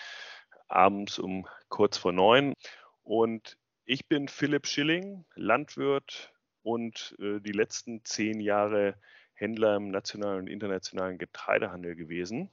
[0.67, 2.54] abends um kurz vor neun.
[3.01, 6.31] Und ich bin Philipp Schilling, Landwirt
[6.61, 8.93] und äh, die letzten zehn Jahre
[9.34, 12.49] Händler im nationalen und internationalen Getreidehandel gewesen.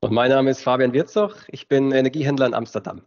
[0.00, 3.02] Und mein Name ist Fabian Wirzoch, ich bin Energiehändler in Amsterdam.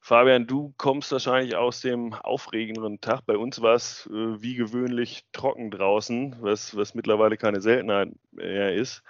[0.00, 3.22] Fabian, du kommst wahrscheinlich aus dem aufregenderen Tag.
[3.26, 8.72] Bei uns war es äh, wie gewöhnlich trocken draußen, was, was mittlerweile keine Seltenheit mehr
[8.72, 9.02] ist.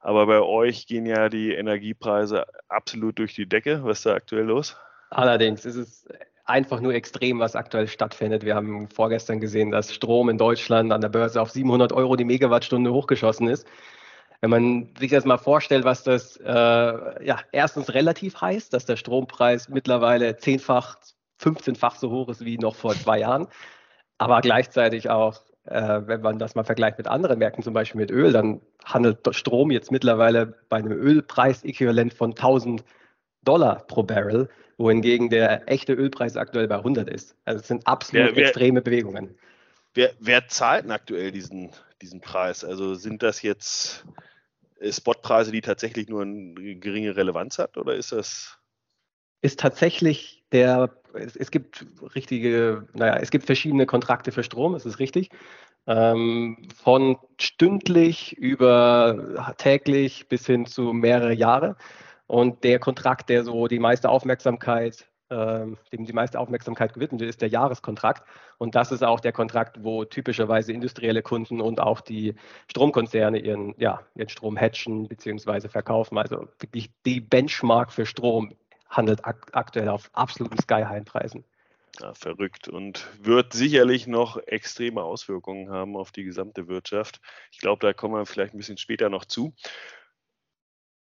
[0.00, 3.82] Aber bei euch gehen ja die Energiepreise absolut durch die Decke.
[3.84, 4.76] Was ist da aktuell los?
[5.08, 6.06] Allerdings ist es
[6.52, 8.44] einfach nur extrem, was aktuell stattfindet.
[8.44, 12.26] Wir haben vorgestern gesehen, dass Strom in Deutschland an der Börse auf 700 Euro die
[12.26, 13.66] Megawattstunde hochgeschossen ist.
[14.42, 16.44] Wenn man sich das mal vorstellt, was das äh,
[17.24, 20.98] ja, erstens relativ heißt, dass der Strompreis mittlerweile zehnfach,
[21.40, 23.48] 15-fach so hoch ist wie noch vor zwei Jahren,
[24.18, 28.10] aber gleichzeitig auch, äh, wenn man das mal vergleicht mit anderen Märkten, zum Beispiel mit
[28.10, 32.84] Öl, dann handelt Strom jetzt mittlerweile bei einem Ölpreisäquivalent von 1000
[33.42, 34.48] Dollar pro Barrel
[34.78, 37.36] wohingegen der echte Ölpreis aktuell bei 100 ist.
[37.44, 39.36] Also es sind absolut wer, wer, extreme Bewegungen.
[39.94, 42.64] Wer, wer, zahlt denn aktuell diesen, diesen Preis?
[42.64, 44.04] Also sind das jetzt
[44.80, 48.58] äh, Spotpreise, die tatsächlich nur eine geringe Relevanz hat oder ist das?
[49.40, 51.84] Ist tatsächlich der, es, es gibt
[52.14, 55.30] richtige, naja, es gibt verschiedene Kontrakte für Strom, das ist richtig.
[55.86, 61.76] Ähm, von stündlich über täglich bis hin zu mehrere Jahre.
[62.32, 67.28] Und der Kontrakt, der so die meiste Aufmerksamkeit, äh, dem die meiste Aufmerksamkeit gewidmet ist,
[67.28, 68.26] ist der Jahreskontrakt.
[68.56, 72.34] Und das ist auch der Kontrakt, wo typischerweise industrielle Kunden und auch die
[72.70, 75.68] Stromkonzerne ihren, ja, ihren Strom hatchen bzw.
[75.68, 76.16] verkaufen.
[76.16, 78.56] Also wirklich die Benchmark für Strom
[78.88, 81.44] handelt ak aktuell auf absoluten Sky-High-Preisen.
[82.00, 87.20] Ja, verrückt und wird sicherlich noch extreme Auswirkungen haben auf die gesamte Wirtschaft.
[87.50, 89.52] Ich glaube, da kommen wir vielleicht ein bisschen später noch zu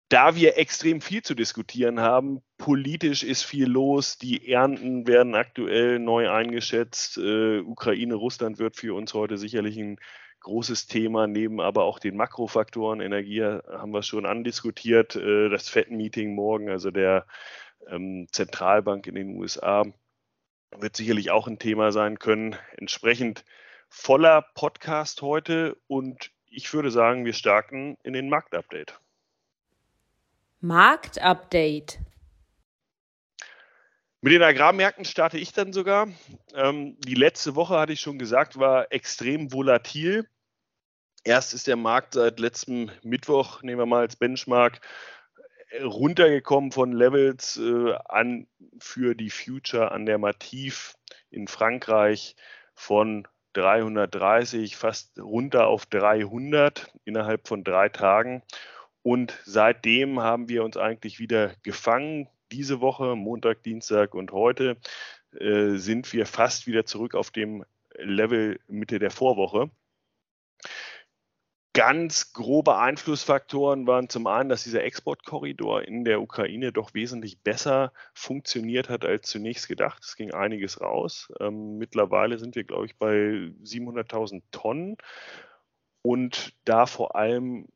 [0.09, 5.99] da wir extrem viel zu diskutieren haben, politisch ist viel los, die Ernten werden aktuell
[5.99, 9.99] neu eingeschätzt, äh, Ukraine, Russland wird für uns heute sicherlich ein
[10.41, 16.33] großes Thema, neben aber auch den Makrofaktoren, Energie haben wir schon andiskutiert, äh, das FED-Meeting
[16.33, 17.27] morgen, also der
[17.87, 19.85] ähm, Zentralbank in den USA,
[20.77, 22.55] wird sicherlich auch ein Thema sein können.
[22.77, 23.43] Entsprechend
[23.89, 28.99] voller Podcast heute und ich würde sagen, wir starten in den Marktupdate.
[30.61, 31.99] Marktupdate.
[34.21, 36.09] Mit den Agrarmärkten starte ich dann sogar.
[36.53, 40.27] Ähm, die letzte Woche, hatte ich schon gesagt, war extrem volatil.
[41.23, 44.81] Erst ist der Markt seit letztem Mittwoch, nehmen wir mal als Benchmark,
[45.81, 48.47] runtergekommen von Levels äh, an
[48.79, 50.95] für die Future an der Mativ
[51.29, 52.35] in Frankreich
[52.73, 58.43] von 330 fast runter auf 300 innerhalb von drei Tagen.
[59.01, 62.27] Und seitdem haben wir uns eigentlich wieder gefangen.
[62.51, 64.77] Diese Woche, Montag, Dienstag und heute,
[65.39, 67.63] äh, sind wir fast wieder zurück auf dem
[67.95, 69.69] Level Mitte der Vorwoche.
[71.73, 77.93] Ganz grobe Einflussfaktoren waren zum einen, dass dieser Exportkorridor in der Ukraine doch wesentlich besser
[78.13, 80.03] funktioniert hat als zunächst gedacht.
[80.03, 81.31] Es ging einiges raus.
[81.39, 84.97] Ähm, mittlerweile sind wir, glaube ich, bei 700.000 Tonnen
[86.01, 87.67] und da vor allem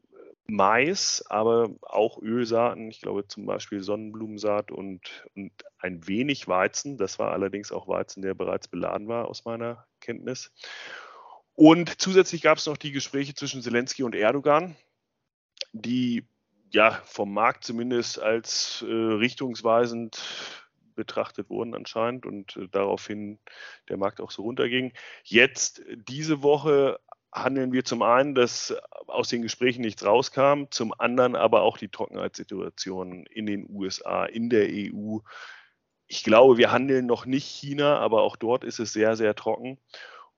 [0.45, 6.97] Mais, aber auch Ölsaaten, ich glaube zum Beispiel Sonnenblumensaat und, und ein wenig Weizen.
[6.97, 10.51] Das war allerdings auch Weizen, der bereits beladen war, aus meiner Kenntnis.
[11.55, 14.75] Und zusätzlich gab es noch die Gespräche zwischen Zelensky und Erdogan,
[15.71, 16.27] die
[16.71, 20.21] ja vom Markt zumindest als äh, richtungsweisend
[20.95, 23.39] betrachtet wurden anscheinend und äh, daraufhin
[23.89, 24.93] der Markt auch so runterging.
[25.23, 26.99] Jetzt diese Woche
[27.33, 28.75] handeln wir zum einen, dass
[29.07, 34.49] aus den Gesprächen nichts rauskam, zum anderen aber auch die Trockenheitssituation in den USA, in
[34.49, 35.19] der EU.
[36.07, 39.79] Ich glaube, wir handeln noch nicht China, aber auch dort ist es sehr, sehr trocken.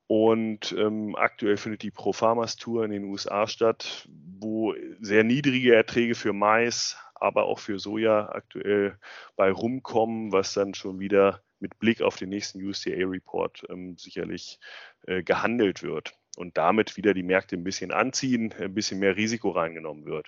[0.08, 4.08] Und ähm, aktuell findet die Pro-Farmers Tour in den USA statt,
[4.40, 9.00] wo sehr niedrige Erträge für Mais, aber auch für Soja aktuell
[9.36, 14.60] bei rumkommen, was dann schon wieder mit Blick auf den nächsten USDA-Report ähm, sicherlich
[15.08, 19.52] äh, gehandelt wird und damit wieder die Märkte ein bisschen anziehen, ein bisschen mehr Risiko
[19.52, 20.28] reingenommen wird.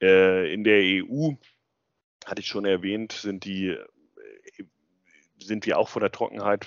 [0.00, 1.32] Äh, in der EU,
[2.24, 4.64] hatte ich schon erwähnt, sind, die, äh,
[5.38, 6.66] sind wir auch von der Trockenheit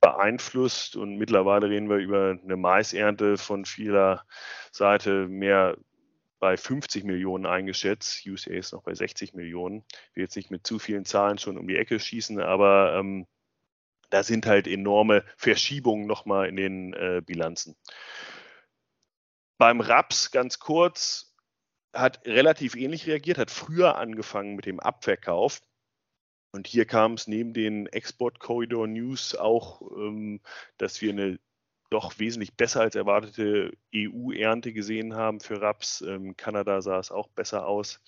[0.00, 4.24] beeinflusst und mittlerweile reden wir über eine Maisernte von vieler
[4.70, 5.76] Seite mehr
[6.38, 8.26] bei 50 Millionen eingeschätzt.
[8.26, 9.84] USA ist noch bei 60 Millionen.
[10.10, 13.26] Ich will jetzt nicht mit zu vielen Zahlen schon um die Ecke schießen, aber ähm,
[14.10, 17.76] da sind halt enorme Verschiebungen nochmal in den äh, Bilanzen.
[19.58, 21.34] Beim Raps ganz kurz
[21.92, 25.62] hat relativ ähnlich reagiert, hat früher angefangen mit dem Abverkauf.
[26.52, 30.40] Und hier kam es neben den Export-Corridor News auch, ähm,
[30.78, 31.38] dass wir eine
[31.90, 36.00] doch wesentlich besser als erwartete EU-Ernte gesehen haben für Raps.
[36.00, 38.00] Ähm, Kanada sah es auch besser aus.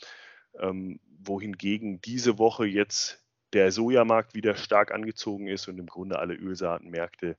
[0.59, 6.35] Ähm, wohingegen diese Woche jetzt der Sojamarkt wieder stark angezogen ist und im Grunde alle
[6.35, 7.37] Ölsaatenmärkte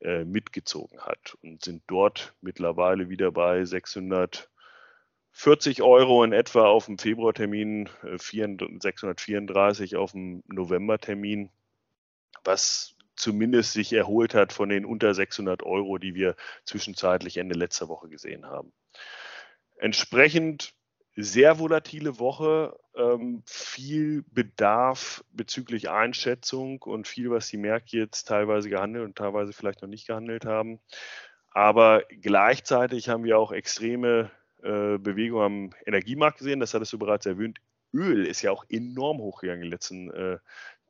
[0.00, 6.98] äh, mitgezogen hat und sind dort mittlerweile wieder bei 640 Euro in etwa auf dem
[6.98, 11.50] Februartermin, äh, 634 auf dem Novembertermin,
[12.44, 17.88] was zumindest sich erholt hat von den unter 600 Euro, die wir zwischenzeitlich Ende letzter
[17.88, 18.72] Woche gesehen haben.
[19.78, 20.74] Entsprechend
[21.20, 28.68] sehr volatile Woche, ähm, viel Bedarf bezüglich Einschätzung und viel, was die Märkte jetzt teilweise
[28.68, 30.78] gehandelt und teilweise vielleicht noch nicht gehandelt haben.
[31.50, 34.30] Aber gleichzeitig haben wir auch extreme
[34.62, 36.60] äh, Bewegungen am Energiemarkt gesehen.
[36.60, 37.58] Das hattest du bereits erwähnt.
[37.92, 40.38] Öl ist ja auch enorm hochgegangen in den letzten äh,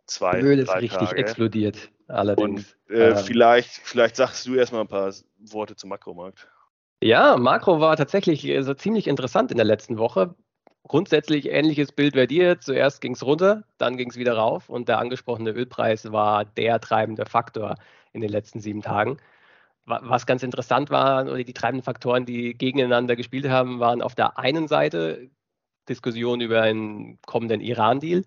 [0.05, 1.17] zwei, Öl ist richtig Tage.
[1.17, 2.77] explodiert, allerdings.
[2.89, 6.49] Und, äh, ähm, vielleicht, vielleicht sagst du erstmal ein paar Worte zum Makromarkt.
[7.03, 10.35] Ja, Makro war tatsächlich äh, so ziemlich interessant in der letzten Woche.
[10.85, 12.59] Grundsätzlich ähnliches Bild bei dir.
[12.61, 16.81] Zuerst ging es runter, dann ging es wieder rauf und der angesprochene Ölpreis war der
[16.81, 17.77] treibende Faktor
[18.12, 19.19] in den letzten sieben Tagen.
[19.87, 24.39] Was ganz interessant war, oder die treibenden Faktoren, die gegeneinander gespielt haben, waren auf der
[24.39, 25.31] einen Seite
[25.89, 28.25] Diskussionen über einen kommenden Iran-Deal.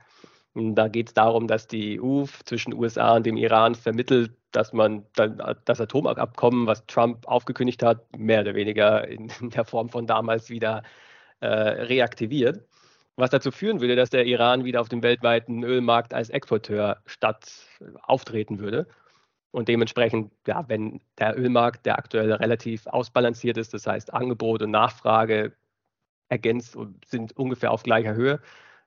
[0.54, 5.06] Da geht es darum, dass die EU zwischen USA und dem Iran vermittelt, dass man
[5.14, 10.84] das Atomabkommen, was Trump aufgekündigt hat, mehr oder weniger in der Form von damals wieder
[11.40, 12.66] äh, reaktiviert.
[13.16, 17.50] Was dazu führen würde, dass der Iran wieder auf dem weltweiten Ölmarkt als Exporteur statt
[18.04, 18.88] auftreten würde.
[19.52, 24.72] Und dementsprechend, ja, wenn der Ölmarkt, der aktuell relativ ausbalanciert ist, das heißt Angebot und
[24.72, 25.54] Nachfrage
[26.30, 28.42] ergänzt und sind ungefähr auf gleicher Höhe,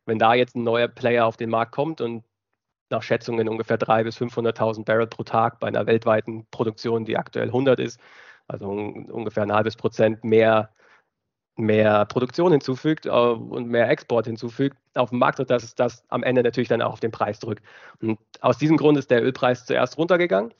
[0.07, 2.25] wenn da jetzt ein neuer Player auf den Markt kommt und
[2.91, 7.49] nach Schätzungen ungefähr 300.000 bis 500.000 Barrel pro Tag bei einer weltweiten Produktion, die aktuell
[7.49, 8.01] 100 ist,
[8.47, 10.71] also ungefähr ein halbes Prozent mehr,
[11.57, 16.23] mehr Produktion hinzufügt äh, und mehr Export hinzufügt auf dem Markt, dass es das am
[16.23, 17.65] Ende natürlich dann auch auf den Preis drückt.
[18.01, 20.53] Und aus diesem Grund ist der Ölpreis zuerst runtergegangen.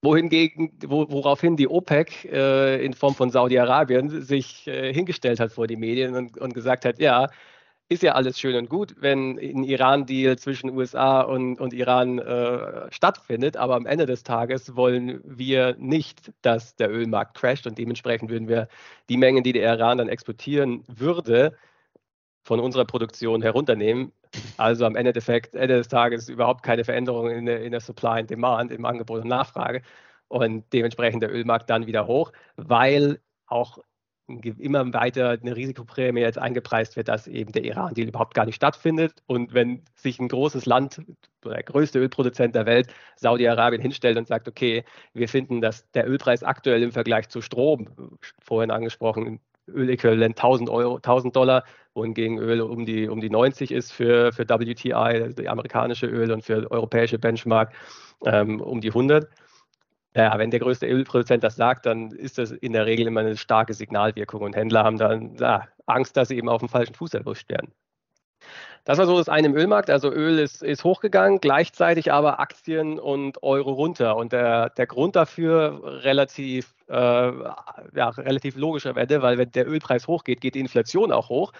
[0.00, 5.66] Wohingegen, wo, woraufhin die OPEC äh, in Form von Saudi-Arabien sich äh, hingestellt hat vor
[5.66, 7.26] die Medien und, und gesagt hat, ja,
[7.88, 12.92] ist ja alles schön und gut, wenn ein Iran-Deal zwischen USA und, und Iran äh,
[12.92, 18.30] stattfindet, aber am Ende des Tages wollen wir nicht, dass der Ölmarkt crasht und dementsprechend
[18.30, 18.68] würden wir
[19.08, 21.56] die Mengen, die der Iran dann exportieren würde,
[22.42, 24.12] von unserer Produktion herunternehmen.
[24.58, 28.20] Also am Ende, Effekt, Ende des Tages überhaupt keine Veränderung in der, in der Supply
[28.20, 29.82] and Demand, im Angebot und Nachfrage
[30.28, 33.78] und dementsprechend der Ölmarkt dann wieder hoch, weil auch
[34.28, 39.22] immer weiter eine Risikoprämie jetzt eingepreist wird, dass eben der Iran-Deal überhaupt gar nicht stattfindet.
[39.26, 41.00] Und wenn sich ein großes Land,
[41.44, 44.84] der größte Ölproduzent der Welt, Saudi-Arabien, hinstellt und sagt, okay,
[45.14, 47.88] wir finden, dass der Ölpreis aktuell im Vergleich zu Strom,
[48.40, 51.64] vorhin angesprochen, Öläquivalent 1000 Euro, 1000 Dollar,
[51.94, 56.42] wohingegen Öl um die, um die 90 ist für, für WTI, die amerikanische Öl und
[56.42, 57.74] für europäische Benchmark
[58.24, 59.28] ähm, um die 100
[60.16, 63.36] ja, wenn der größte Ölproduzent das sagt, dann ist das in der Regel immer eine
[63.36, 67.14] starke Signalwirkung und Händler haben dann ja, Angst, dass sie eben auf dem falschen Fuß
[67.14, 67.72] erwischt werden.
[68.84, 69.90] Das war so das eine im Ölmarkt.
[69.90, 74.16] Also Öl ist, ist hochgegangen, gleichzeitig aber Aktien und Euro runter.
[74.16, 80.40] Und der, der Grund dafür relativ, äh, ja, relativ logischerweise, weil wenn der Ölpreis hochgeht,
[80.40, 81.52] geht die Inflation auch hoch.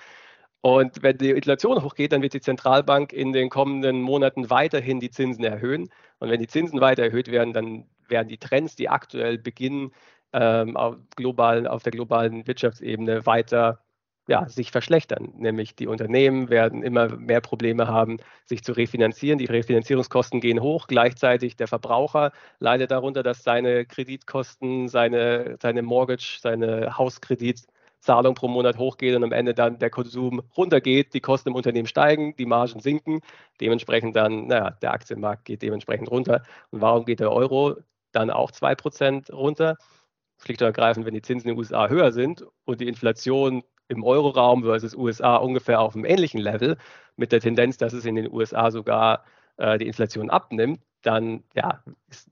[0.60, 5.10] Und wenn die Inflation hochgeht, dann wird die Zentralbank in den kommenden Monaten weiterhin die
[5.10, 5.88] Zinsen erhöhen.
[6.18, 9.92] Und wenn die Zinsen weiter erhöht werden, dann werden die Trends, die aktuell beginnen,
[10.32, 13.80] ähm, auf, globalen, auf der globalen Wirtschaftsebene weiter
[14.28, 15.32] ja, sich verschlechtern.
[15.38, 19.38] Nämlich die Unternehmen werden immer mehr Probleme haben, sich zu refinanzieren.
[19.38, 20.86] Die Refinanzierungskosten gehen hoch.
[20.86, 26.98] Gleichzeitig der Verbraucher leidet darunter, dass seine Kreditkosten, seine, seine Mortgage, seine
[27.99, 31.87] Hauskreditzahlung pro Monat hochgeht und am Ende dann der Konsum runtergeht, die Kosten im Unternehmen
[31.87, 33.21] steigen, die Margen sinken,
[33.61, 36.43] dementsprechend dann, naja, der Aktienmarkt geht dementsprechend runter.
[36.71, 37.76] Und warum geht der Euro
[38.12, 39.76] dann auch 2% runter.
[40.38, 44.05] Schlicht und ergreifend, wenn die Zinsen in den USA höher sind und die Inflation im
[44.05, 46.76] Euroraum versus USA ungefähr auf einem ähnlichen Level,
[47.17, 49.25] mit der Tendenz, dass es in den USA sogar
[49.58, 51.82] äh, die Inflation abnimmt, dann ja,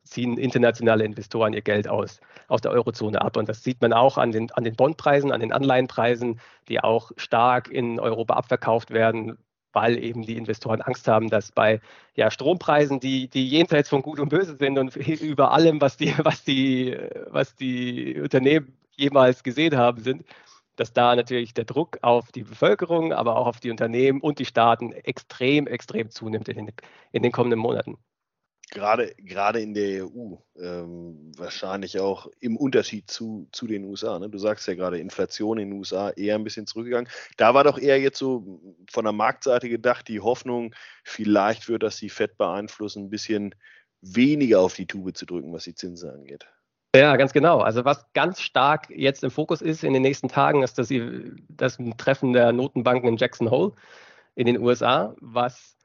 [0.05, 3.37] ziehen internationale Investoren ihr Geld aus, aus der Eurozone ab.
[3.37, 7.13] Und das sieht man auch an den, an den Bondpreisen, an den Anleihenpreisen, die auch
[7.17, 9.39] stark in Europa abverkauft werden,
[9.73, 11.81] weil eben die Investoren Angst haben, dass bei
[12.15, 16.15] ja, Strompreisen, die, die jenseits von Gut und Böse sind und über allem, was die,
[16.19, 16.97] was die,
[17.29, 20.25] was die Unternehmen jemals gesehen haben, sind,
[20.77, 24.45] dass da natürlich der Druck auf die Bevölkerung, aber auch auf die Unternehmen und die
[24.45, 26.73] Staaten extrem, extrem zunimmt in den,
[27.13, 27.99] in den kommenden Monaten
[28.71, 34.19] gerade, gerade in der EU, ähm, wahrscheinlich auch im Unterschied zu, zu den USA.
[34.19, 34.29] Ne?
[34.29, 37.11] Du sagst ja gerade, Inflation in den USA eher ein bisschen zurückgegangen.
[37.37, 41.97] Da war doch eher jetzt so von der Marktseite gedacht, die Hoffnung, vielleicht wird das
[41.97, 43.55] die FED beeinflussen, ein bisschen
[44.01, 46.47] weniger auf die Tube zu drücken, was die Zinsen angeht.
[46.97, 47.61] Ja, ganz genau.
[47.61, 50.89] Also was ganz stark jetzt im Fokus ist in den nächsten Tagen, ist das,
[51.49, 53.73] das Treffen der Notenbanken in Jackson Hole
[54.35, 55.77] in den USA, was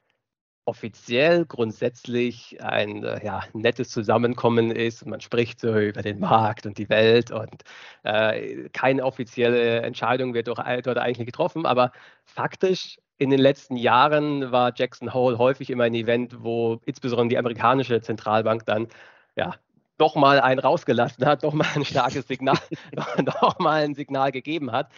[0.66, 5.06] offiziell grundsätzlich ein äh, ja, nettes Zusammenkommen ist.
[5.06, 7.64] Man spricht so über den Markt und die Welt und
[8.04, 11.66] äh, keine offizielle Entscheidung wird dort eigentlich getroffen.
[11.66, 11.92] Aber
[12.24, 17.38] faktisch in den letzten Jahren war Jackson Hole häufig immer ein Event, wo insbesondere die
[17.38, 18.88] amerikanische Zentralbank dann
[19.36, 19.56] ja,
[20.02, 22.58] doch mal einen rausgelassen hat, doch mal ein starkes Signal,
[23.42, 24.90] doch mal ein Signal gegeben hat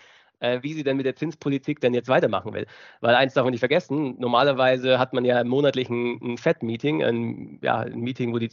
[0.43, 2.67] äh, wie sie denn mit der Zinspolitik denn jetzt weitermachen will.
[3.01, 7.59] Weil eins darf man nicht vergessen, normalerweise hat man ja im monatlichen ein FED-Meeting, ein,
[7.63, 8.49] ja, ein Meeting, wo die,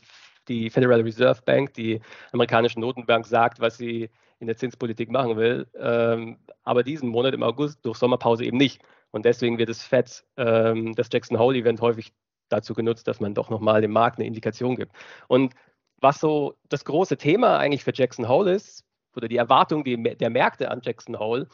[0.49, 2.01] die Federal Reserve Bank, die
[2.33, 5.67] amerikanische Notenbank, sagt, was sie in der Zinspolitik machen will.
[5.79, 8.81] Ähm, aber diesen Monat im August durch Sommerpause eben nicht.
[9.11, 12.13] Und deswegen wird das FED, ähm, das Jackson Hole Event häufig
[12.49, 14.93] dazu genutzt, dass man doch nochmal dem Markt eine Indikation gibt.
[15.29, 15.55] Und
[16.01, 18.85] was so das große Thema eigentlich für Jackson Hole ist,
[19.17, 21.49] oder die Erwartung der Märkte an Jackson Hole,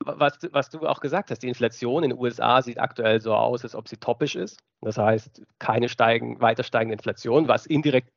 [0.00, 3.64] was, was du auch gesagt hast, die Inflation in den USA sieht aktuell so aus,
[3.64, 4.58] als ob sie topisch ist.
[4.80, 8.12] Das heißt, keine steigen, weiter steigende Inflation, was indirekt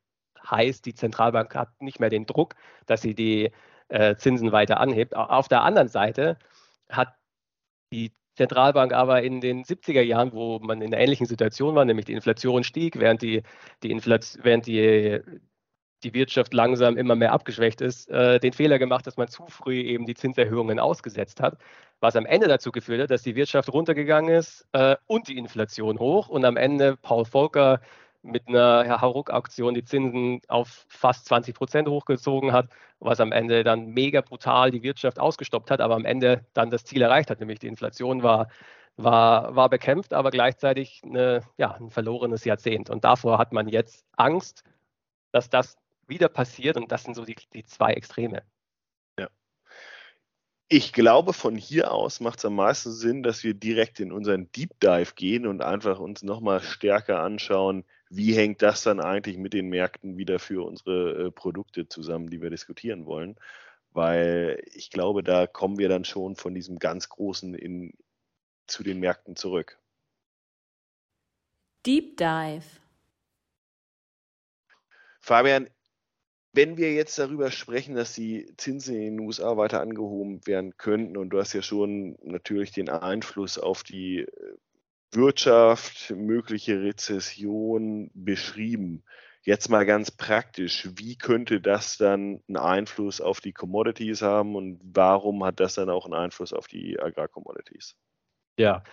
[0.49, 3.51] heißt, die Zentralbank hat nicht mehr den Druck, dass sie die
[3.89, 5.15] äh, Zinsen weiter anhebt.
[5.15, 6.37] Auf der anderen Seite
[6.89, 7.15] hat
[7.93, 8.11] die
[8.41, 12.13] Zentralbank aber in den 70er Jahren, wo man in einer ähnlichen Situation war, nämlich die
[12.13, 13.43] Inflation stieg, während die,
[13.83, 15.19] die, Inflation, während die,
[16.03, 19.79] die Wirtschaft langsam immer mehr abgeschwächt ist, äh, den Fehler gemacht, dass man zu früh
[19.79, 21.59] eben die Zinserhöhungen ausgesetzt hat,
[21.99, 25.99] was am Ende dazu geführt hat, dass die Wirtschaft runtergegangen ist äh, und die Inflation
[25.99, 26.27] hoch.
[26.27, 27.79] Und am Ende Paul Volcker
[28.23, 33.87] mit einer Hauruck-Auktion die Zinsen auf fast 20 Prozent hochgezogen hat, was am Ende dann
[33.87, 37.59] mega brutal die Wirtschaft ausgestoppt hat, aber am Ende dann das Ziel erreicht hat, nämlich
[37.59, 38.47] die Inflation war,
[38.97, 42.89] war, war bekämpft, aber gleichzeitig eine, ja, ein verlorenes Jahrzehnt.
[42.89, 44.63] Und davor hat man jetzt Angst,
[45.31, 46.77] dass das wieder passiert.
[46.77, 48.43] Und das sind so die, die zwei Extreme.
[49.19, 49.29] Ja.
[50.67, 54.51] Ich glaube, von hier aus macht es am meisten Sinn, dass wir direkt in unseren
[54.51, 59.53] Deep Dive gehen und einfach uns nochmal stärker anschauen, wie hängt das dann eigentlich mit
[59.53, 63.37] den Märkten wieder für unsere äh, Produkte zusammen, die wir diskutieren wollen.
[63.93, 67.93] Weil ich glaube, da kommen wir dann schon von diesem ganz großen in,
[68.67, 69.79] zu den Märkten zurück.
[71.85, 72.65] Deep Dive.
[75.21, 75.69] Fabian,
[76.51, 81.15] wenn wir jetzt darüber sprechen, dass die Zinsen in den USA weiter angehoben werden könnten,
[81.15, 84.57] und du hast ja schon natürlich den Einfluss auf die äh,
[85.13, 89.03] Wirtschaft, mögliche Rezession beschrieben.
[89.43, 94.79] Jetzt mal ganz praktisch, wie könnte das dann einen Einfluss auf die Commodities haben und
[94.83, 97.95] warum hat das dann auch einen Einfluss auf die Agrarcommodities?
[98.57, 98.83] Ja,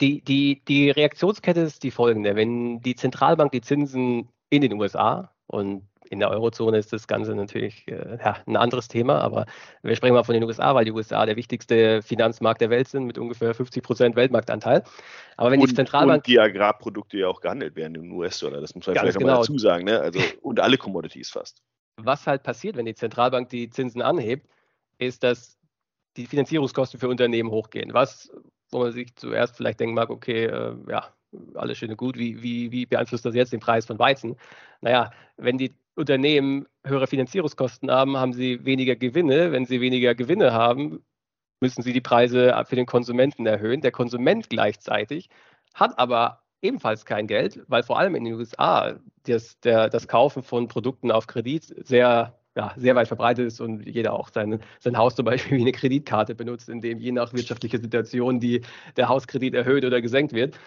[0.00, 2.36] die, die, die Reaktionskette ist die folgende.
[2.36, 7.34] Wenn die Zentralbank die Zinsen in den USA und in der Eurozone ist das Ganze
[7.34, 9.46] natürlich äh, ja, ein anderes Thema, aber
[9.82, 13.04] wir sprechen mal von den USA, weil die USA der wichtigste Finanzmarkt der Welt sind
[13.04, 14.84] mit ungefähr 50 Prozent Weltmarktanteil.
[15.36, 16.18] Aber wenn und, die Zentralbank.
[16.18, 19.32] Und die Agrarprodukte ja auch gehandelt werden im US-Dollar, das muss man vielleicht genau.
[19.32, 20.00] mal dazu sagen, ne?
[20.00, 21.62] also, und alle Commodities fast.
[21.96, 24.46] Was halt passiert, wenn die Zentralbank die Zinsen anhebt,
[24.98, 25.58] ist, dass
[26.16, 27.92] die Finanzierungskosten für Unternehmen hochgehen.
[27.92, 28.30] Was,
[28.70, 31.12] wo man sich zuerst vielleicht denken mag, okay, äh, ja,
[31.54, 34.36] alles schön und gut, wie, wie, wie beeinflusst das jetzt den Preis von Weizen?
[34.80, 39.52] Naja, wenn die Unternehmen höhere Finanzierungskosten haben, haben sie weniger Gewinne.
[39.52, 41.04] Wenn sie weniger Gewinne haben,
[41.60, 43.80] müssen sie die Preise für den Konsumenten erhöhen.
[43.80, 45.28] Der Konsument gleichzeitig
[45.74, 50.42] hat aber ebenfalls kein Geld, weil vor allem in den USA das, der, das Kaufen
[50.42, 54.96] von Produkten auf Kredit sehr, ja, sehr weit verbreitet ist und jeder auch sein, sein
[54.96, 58.62] Haus zum Beispiel wie eine Kreditkarte benutzt, in dem je nach wirtschaftlicher Situation die,
[58.96, 60.58] der Hauskredit erhöht oder gesenkt wird.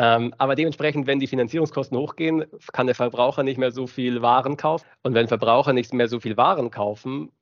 [0.00, 4.56] Ähm, aber dementsprechend, wenn die Finanzierungskosten hochgehen, kann der Verbraucher nicht mehr so viel Waren
[4.56, 4.86] kaufen.
[5.02, 7.32] Und wenn Verbraucher nicht mehr so viel Waren kaufen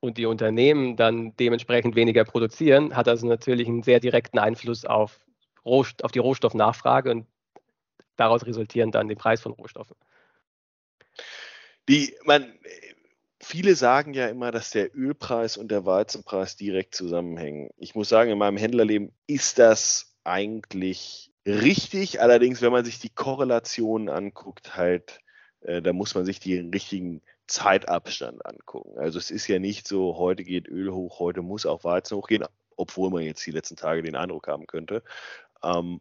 [0.00, 5.20] und die Unternehmen dann dementsprechend weniger produzieren, hat das natürlich einen sehr direkten Einfluss auf,
[5.64, 7.26] Rohst auf die Rohstoffnachfrage und
[8.16, 9.96] daraus resultierend dann den Preis von Rohstoffen.
[11.88, 12.52] Die, man,
[13.40, 17.70] viele sagen ja immer, dass der Ölpreis und der Weizenpreis direkt zusammenhängen.
[17.78, 22.20] Ich muss sagen, in meinem Händlerleben ist das eigentlich richtig.
[22.20, 25.20] Allerdings, wenn man sich die Korrelationen anguckt, halt,
[25.60, 28.98] äh, da muss man sich den richtigen Zeitabstand angucken.
[28.98, 32.44] Also es ist ja nicht so, heute geht Öl hoch, heute muss auch Weizen hochgehen,
[32.76, 35.02] obwohl man jetzt die letzten Tage den Eindruck haben könnte.
[35.62, 36.00] Ähm,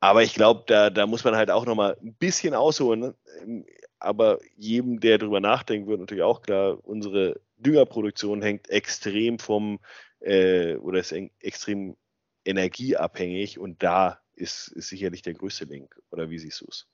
[0.00, 3.00] aber ich glaube, da, da muss man halt auch nochmal ein bisschen ausholen.
[3.00, 3.64] Ne?
[4.00, 9.78] aber jedem, der darüber nachdenkt, wird natürlich auch klar, unsere Düngerproduktion hängt extrem vom
[10.20, 11.96] äh, oder ist extrem
[12.44, 16.00] energieabhängig und da ist, ist sicherlich der größte Link.
[16.10, 16.86] Oder wie siehst du es?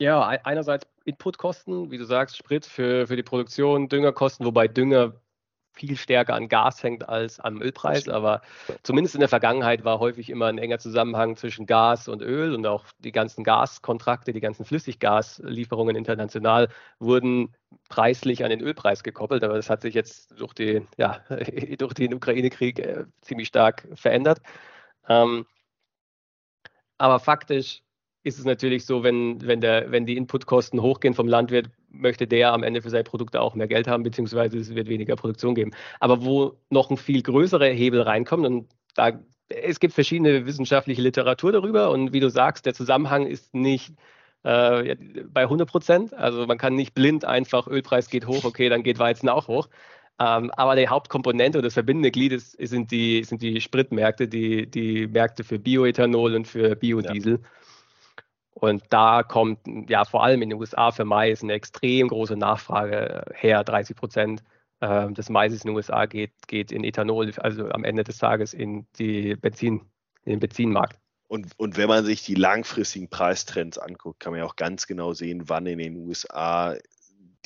[0.00, 5.20] Ja, einerseits Inputkosten, wie du sagst, Sprit für, für die Produktion, Düngerkosten, wobei Dünger
[5.78, 8.08] viel stärker an Gas hängt als am Ölpreis.
[8.08, 8.42] Aber
[8.82, 12.66] zumindest in der Vergangenheit war häufig immer ein enger Zusammenhang zwischen Gas und Öl und
[12.66, 16.68] auch die ganzen Gaskontrakte, die ganzen Flüssiggaslieferungen international
[16.98, 17.54] wurden
[17.88, 19.44] preislich an den Ölpreis gekoppelt.
[19.44, 21.20] Aber das hat sich jetzt durch, die, ja,
[21.78, 24.40] durch den Ukraine-Krieg äh, ziemlich stark verändert.
[25.08, 25.46] Ähm,
[26.98, 27.82] aber faktisch
[28.24, 32.52] ist es natürlich so, wenn, wenn, der, wenn die Inputkosten hochgehen vom Landwirt, möchte der
[32.52, 35.72] am Ende für seine Produkte auch mehr Geld haben, beziehungsweise es wird weniger Produktion geben.
[36.00, 41.52] Aber wo noch ein viel größerer Hebel reinkommt, und da es gibt verschiedene wissenschaftliche Literatur
[41.52, 43.94] darüber und wie du sagst, der Zusammenhang ist nicht
[44.42, 46.14] äh, bei 100 Prozent.
[46.14, 49.68] Also man kann nicht blind einfach, Ölpreis geht hoch, okay, dann geht Weizen auch hoch.
[50.20, 54.68] Ähm, aber die Hauptkomponente oder das verbindende Glied ist, sind, die, sind die Spritmärkte, die,
[54.68, 57.34] die Märkte für Bioethanol und für Biodiesel.
[57.34, 57.48] Ja.
[58.50, 63.24] Und da kommt ja vor allem in den USA für Mais eine extrem große Nachfrage
[63.34, 63.62] her.
[63.62, 64.42] 30 Prozent
[64.80, 68.54] äh, des Maises in den USA geht, geht in Ethanol, also am Ende des Tages
[68.54, 69.82] in, die Benzin,
[70.24, 70.98] in den Benzinmarkt.
[71.28, 75.12] Und, und wenn man sich die langfristigen Preistrends anguckt, kann man ja auch ganz genau
[75.12, 76.74] sehen, wann in den USA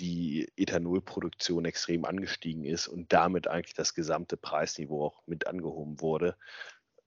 [0.03, 6.37] die Ethanolproduktion extrem angestiegen ist und damit eigentlich das gesamte Preisniveau auch mit angehoben wurde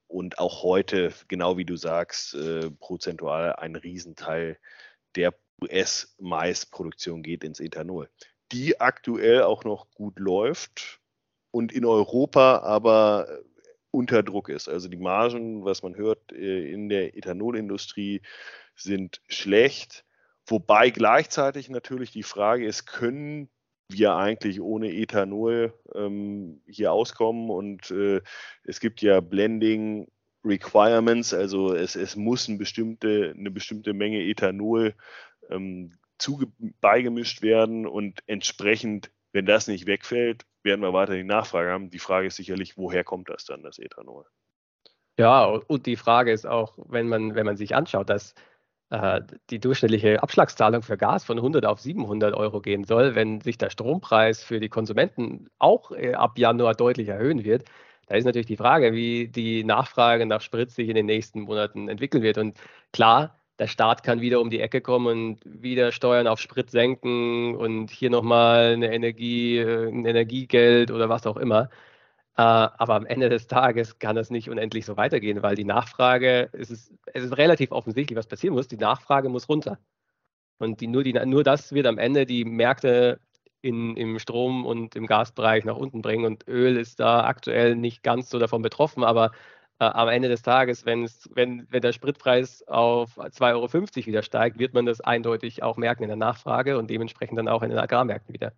[0.08, 4.58] und auch heute, genau wie du sagst, äh, prozentual ein Riesenteil
[5.16, 8.10] der US-Maisproduktion geht ins Ethanol,
[8.54, 11.02] die aktuell auch noch gut läuft
[11.52, 13.28] und in Europa aber
[13.92, 14.70] unter Druck ist.
[14.70, 18.22] Also die Margen, was man hört äh, in der Ethanolindustrie,
[18.74, 20.06] sind schlecht.
[20.48, 23.50] Wobei gleichzeitig natürlich die Frage ist, können
[23.90, 27.50] wir eigentlich ohne Ethanol ähm, hier auskommen.
[27.50, 28.22] Und äh,
[28.64, 30.08] es gibt ja Blending
[30.44, 34.94] Requirements, also es, es muss eine bestimmte, eine bestimmte Menge Ethanol
[35.50, 36.48] ähm, zuge
[36.82, 41.90] beigemischt werden und entsprechend, wenn das nicht wegfällt, werden wir weiterhin Nachfrage haben.
[41.90, 44.26] Die Frage ist sicherlich, woher kommt das dann, das Ethanol?
[45.18, 48.34] Ja, und die Frage ist auch, wenn man, wenn man sich anschaut, dass
[49.50, 53.70] die durchschnittliche Abschlagszahlung für Gas von 100 auf 700 Euro gehen soll, wenn sich der
[53.70, 57.66] Strompreis für die Konsumenten auch äh, ab Januar deutlich erhöhen wird.
[58.08, 61.90] Da ist natürlich die Frage, wie die Nachfrage nach Sprit sich in den nächsten Monaten
[61.90, 62.38] entwickeln wird.
[62.38, 62.58] Und
[62.94, 67.56] klar, der Staat kann wieder um die Ecke kommen und wieder Steuern auf Sprit senken
[67.56, 71.70] und hier nochmal eine Energie, äh, ein Energiegeld oder was auch immer.
[72.38, 76.50] Äh, aber am Ende des Tages kann das nicht unendlich so weitergehen, weil die Nachfrage,
[76.54, 78.68] es ist, es ist relativ offensichtlich, was passieren muss.
[78.68, 79.80] Die Nachfrage muss runter.
[80.60, 83.20] Und die, nur, die, nur das wird am Ende die Märkte
[83.62, 86.26] in, im Strom- und im Gasbereich nach unten bringen.
[86.26, 89.32] Und Öl ist da aktuell nicht ganz so davon betroffen, aber
[89.80, 94.74] äh, am Ende des Tages, wenn, wenn der Spritpreis auf 2,50 Euro wieder steigt, wird
[94.74, 98.34] man das eindeutig auch merken in der Nachfrage und dementsprechend dann auch in den Agrarmärkten
[98.34, 98.54] wieder.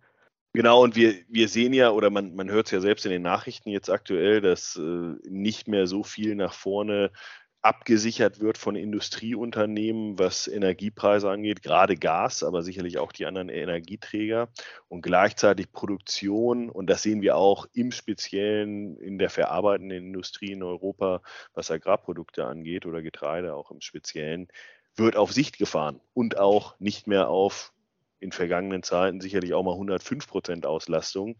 [0.54, 3.22] Genau, und wir, wir sehen ja, oder man, man hört es ja selbst in den
[3.22, 7.12] Nachrichten jetzt aktuell, dass äh, nicht mehr so viel nach vorne
[7.60, 14.48] abgesichert wird von Industrieunternehmen, was Energiepreise angeht, gerade Gas, aber sicherlich auch die anderen Energieträger.
[14.88, 20.62] Und gleichzeitig Produktion, und das sehen wir auch im Speziellen in der verarbeitenden Industrie in
[20.62, 21.20] Europa,
[21.52, 24.48] was Agrarprodukte angeht oder Getreide auch im Speziellen,
[24.96, 27.72] wird auf Sicht gefahren und auch nicht mehr auf
[28.20, 31.36] in vergangenen Zeiten sicherlich auch mal 105 Prozent Auslastung.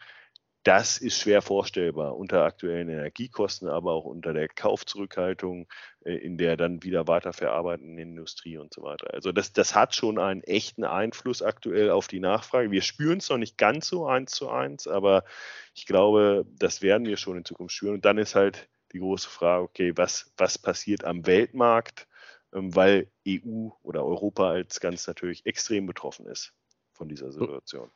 [0.65, 5.67] Das ist schwer vorstellbar unter aktuellen Energiekosten, aber auch unter der Kaufzurückhaltung
[6.05, 9.15] äh, in der dann wieder weiterverarbeitenden Industrie und so weiter.
[9.15, 12.71] Also das, das hat schon einen echten Einfluss aktuell auf die Nachfrage.
[12.71, 15.25] Wir spüren es noch nicht ganz so eins zu eins, aber
[15.75, 17.95] ich glaube, das werden wir schon in Zukunft spüren.
[17.95, 22.09] Und dann ist halt die große Frage, okay, was, was passiert am Weltmarkt,
[22.53, 26.53] ähm, weil EU oder Europa als ganz natürlich extrem betroffen ist
[26.99, 27.91] von dieser Situation.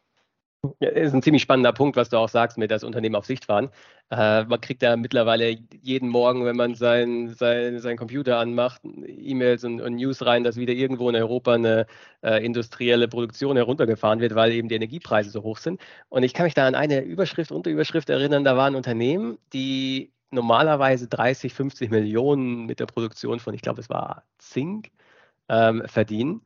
[0.78, 3.46] Ja, ist ein ziemlich spannender Punkt, was du auch sagst mit das Unternehmen auf Sicht
[3.46, 3.68] fahren.
[4.10, 9.64] Äh, man kriegt ja mittlerweile jeden Morgen, wenn man seinen sein, sein Computer anmacht, E-Mails
[9.64, 11.86] und, und, News rein, dass wieder irgendwo in Europa eine
[12.22, 15.80] äh, industrielle Produktion heruntergefahren wird, weil eben die Energiepreise so hoch sind.
[16.08, 20.12] Und ich kann mich da an eine Überschrift, Unterüberschrift erinnern, da war ein Unternehmen, die
[20.30, 24.90] normalerweise 30, 50 Millionen mit der Produktion von, ich glaube, es war Zink,
[25.48, 26.42] ähm, verdienen.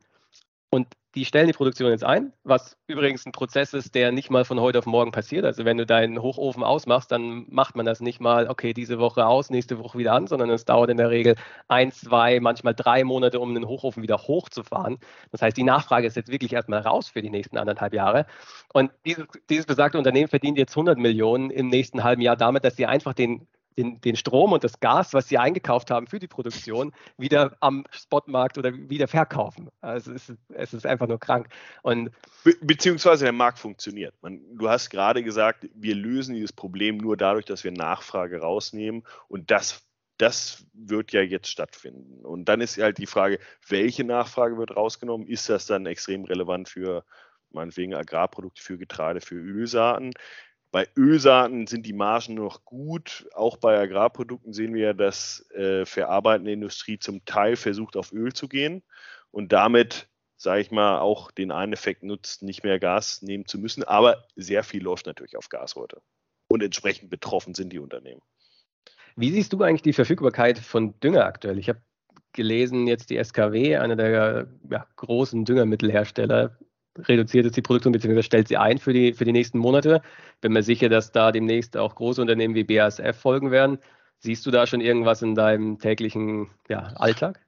[0.69, 4.45] Und die stellen die Produktion jetzt ein, was übrigens ein Prozess ist, der nicht mal
[4.45, 5.45] von heute auf morgen passiert.
[5.45, 9.25] Also wenn du deinen Hochofen ausmachst, dann macht man das nicht mal, okay, diese Woche
[9.25, 11.35] aus, nächste Woche wieder an, sondern es dauert in der Regel
[11.67, 14.99] ein, zwei, manchmal drei Monate, um den Hochofen wieder hochzufahren.
[15.31, 18.27] Das heißt, die Nachfrage ist jetzt wirklich erstmal raus für die nächsten anderthalb Jahre.
[18.71, 22.75] Und dieses, dieses besagte Unternehmen verdient jetzt 100 Millionen im nächsten halben Jahr damit, dass
[22.75, 23.47] sie einfach den
[23.77, 27.85] den, den Strom und das Gas, was sie eingekauft haben für die Produktion, wieder am
[27.91, 29.69] Spotmarkt oder wieder verkaufen.
[29.81, 31.47] Also es ist, es ist einfach nur krank.
[31.83, 32.11] Und
[32.43, 34.15] Be beziehungsweise der Markt funktioniert.
[34.21, 39.03] Man, du hast gerade gesagt, wir lösen dieses Problem nur dadurch, dass wir Nachfrage rausnehmen
[39.27, 39.83] und das
[40.17, 42.25] das wird ja jetzt stattfinden.
[42.25, 45.27] Und dann ist halt die Frage, welche Nachfrage wird rausgenommen?
[45.27, 47.05] Ist das dann extrem relevant für
[47.51, 50.13] meinetwegen Agrarprodukte, für Getreide, für Ölsaaten?
[50.71, 53.27] Bei Ölsaaten sind die Margen noch gut.
[53.33, 58.49] Auch bei Agrarprodukten sehen wir, dass äh, verarbeitende Industrie zum Teil versucht, auf Öl zu
[58.49, 58.83] gehen
[59.31, 63.57] und damit, sage ich mal, auch den einen Effekt nutzt, nicht mehr Gas nehmen zu
[63.57, 63.83] müssen.
[63.83, 66.01] Aber sehr viel läuft natürlich auf Gas heute.
[66.49, 68.21] Und entsprechend betroffen sind die Unternehmen.
[69.15, 71.57] Wie siehst du eigentlich die Verfügbarkeit von Dünger aktuell?
[71.57, 71.81] Ich habe
[72.33, 76.57] gelesen, jetzt die SKW, einer der ja, großen Düngermittelhersteller,
[76.99, 78.21] reduziert jetzt die Produktion bzw.
[78.23, 80.01] stellt sie ein für die, für die nächsten Monate.
[80.41, 83.79] Bin mir sicher, dass da demnächst auch große Unternehmen wie BASF folgen werden.
[84.19, 87.39] Siehst du da schon irgendwas in deinem täglichen ja, Alltag?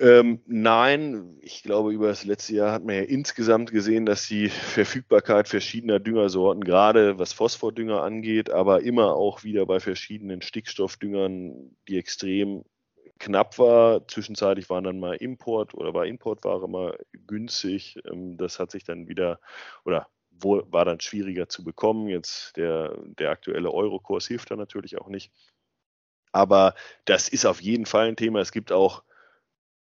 [0.00, 4.48] Ähm, nein, ich glaube, über das letzte Jahr hat man ja insgesamt gesehen, dass die
[4.48, 11.98] Verfügbarkeit verschiedener Düngersorten, gerade was Phosphordünger angeht, aber immer auch wieder bei verschiedenen Stickstoffdüngern, die
[11.98, 12.64] extrem
[13.22, 14.06] knapp war.
[14.08, 17.98] Zwischenzeitlich waren dann mal Import oder war Importware mal günstig.
[18.04, 19.40] Ähm, das hat sich dann wieder
[19.84, 22.08] oder war dann schwieriger zu bekommen.
[22.08, 25.30] Jetzt der, der aktuelle Eurokurs hilft da natürlich auch nicht.
[26.32, 28.40] Aber das ist auf jeden Fall ein Thema.
[28.40, 29.04] Es gibt auch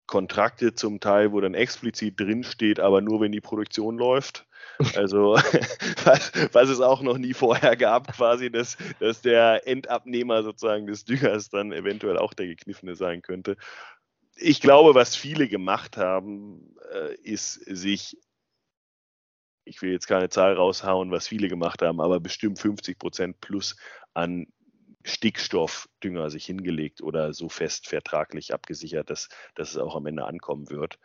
[0.07, 4.46] Kontrakte zum Teil, wo dann explizit drinsteht, aber nur wenn die Produktion läuft.
[4.95, 5.35] Also
[6.05, 11.05] was, was, es auch noch nie vorher gab, quasi, dass, dass der Endabnehmer sozusagen des
[11.05, 13.57] Düngers dann eventuell auch der Gekniffene sein könnte.
[14.37, 18.19] Ich glaube, was viele gemacht haben, äh, ist sich,
[19.65, 23.77] ich will jetzt keine Zahl raushauen, was viele gemacht haben, aber bestimmt 50 Prozent plus
[24.13, 24.47] an
[25.05, 30.69] Stickstoffdünger sich hingelegt oder so fest vertraglich abgesichert, dass, dass es auch am Ende ankommen
[30.69, 30.99] wird,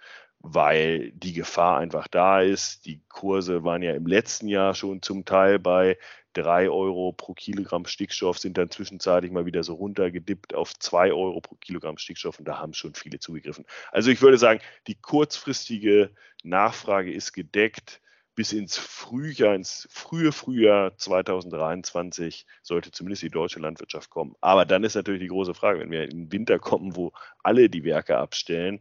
[0.43, 2.86] weil die Gefahr einfach da ist.
[2.86, 5.97] Die Kurse waren ja im letzten Jahr schon zum Teil bei
[6.34, 11.41] 3 Euro pro Kilogramm Stickstoff, sind dann zwischenzeitlich mal wieder so runtergedippt auf 2 Euro
[11.41, 13.65] pro Kilogramm Stickstoff und da haben schon viele zugegriffen.
[13.91, 16.12] Also ich würde sagen, die kurzfristige
[16.43, 18.01] Nachfrage ist gedeckt
[18.34, 24.36] bis ins Frühjahr, ins frühe Frühjahr 2023 sollte zumindest die deutsche Landwirtschaft kommen.
[24.39, 27.12] Aber dann ist natürlich die große Frage, wenn wir in den Winter kommen, wo
[27.43, 28.80] alle die Werke abstellen,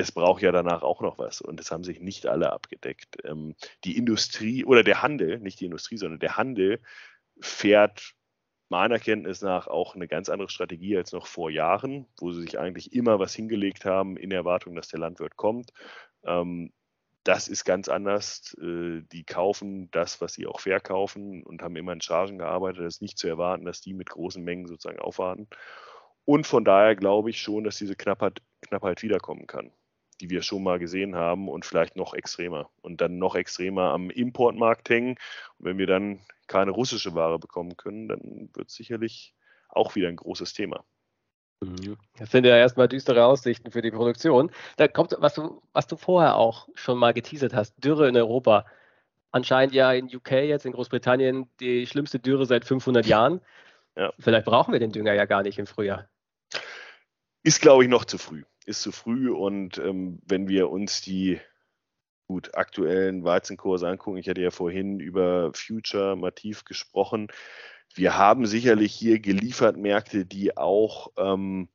[0.00, 3.18] es braucht ja danach auch noch was und es haben sich nicht alle abgedeckt.
[3.24, 6.80] Ähm, die Industrie oder der Handel, nicht die Industrie, sondern der Handel
[7.40, 8.14] fährt
[8.68, 12.58] meiner Kenntnis nach auch eine ganz andere Strategie als noch vor Jahren, wo sie sich
[12.58, 15.72] eigentlich immer was hingelegt haben in Erwartung, dass der Landwirt kommt.
[16.24, 16.72] Ähm,
[17.24, 18.56] das ist ganz anders.
[18.60, 22.82] Äh, die kaufen das, was sie auch verkaufen und haben immer in Chargen gearbeitet.
[22.82, 25.48] Es ist nicht zu erwarten, dass die mit großen Mengen sozusagen aufwarten.
[26.24, 29.72] Und von daher glaube ich schon, dass diese Knappheit, Knappheit wiederkommen kann,
[30.20, 32.70] die wir schon mal gesehen haben und vielleicht noch extremer.
[32.82, 35.16] Und dann noch extremer am Importmarkt hängen.
[35.58, 39.34] Und wenn wir dann keine russische Ware bekommen können, dann wird es sicherlich
[39.68, 40.84] auch wieder ein großes Thema.
[41.60, 41.96] Mhm.
[42.18, 44.50] Das sind ja erstmal düstere Aussichten für die Produktion.
[44.76, 48.66] Da kommt, was du, was du vorher auch schon mal geteasert hast, Dürre in Europa.
[49.30, 53.40] Anscheinend ja in UK jetzt, in Großbritannien, die schlimmste Dürre seit 500 Jahren.
[53.96, 54.12] Ja.
[54.18, 56.08] Vielleicht brauchen wir den Dünger ja gar nicht im Frühjahr.
[57.42, 58.42] Ist, glaube ich, noch zu früh.
[58.70, 61.40] Ist zu früh und ähm, wenn wir uns die
[62.28, 67.26] gut aktuellen Weizenkurse angucken, ich hatte ja vorhin über Future Mativ gesprochen,
[67.96, 71.68] wir haben sicherlich hier geliefert Märkte, die auch ähm,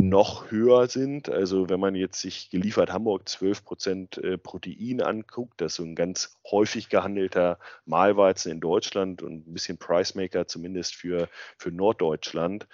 [0.00, 1.28] noch höher sind.
[1.28, 5.82] Also wenn man jetzt sich geliefert Hamburg 12 Prozent äh, Protein anguckt, das ist so
[5.82, 12.66] ein ganz häufig gehandelter Mahlweizen in Deutschland und ein bisschen Pricemaker zumindest für, für Norddeutschland,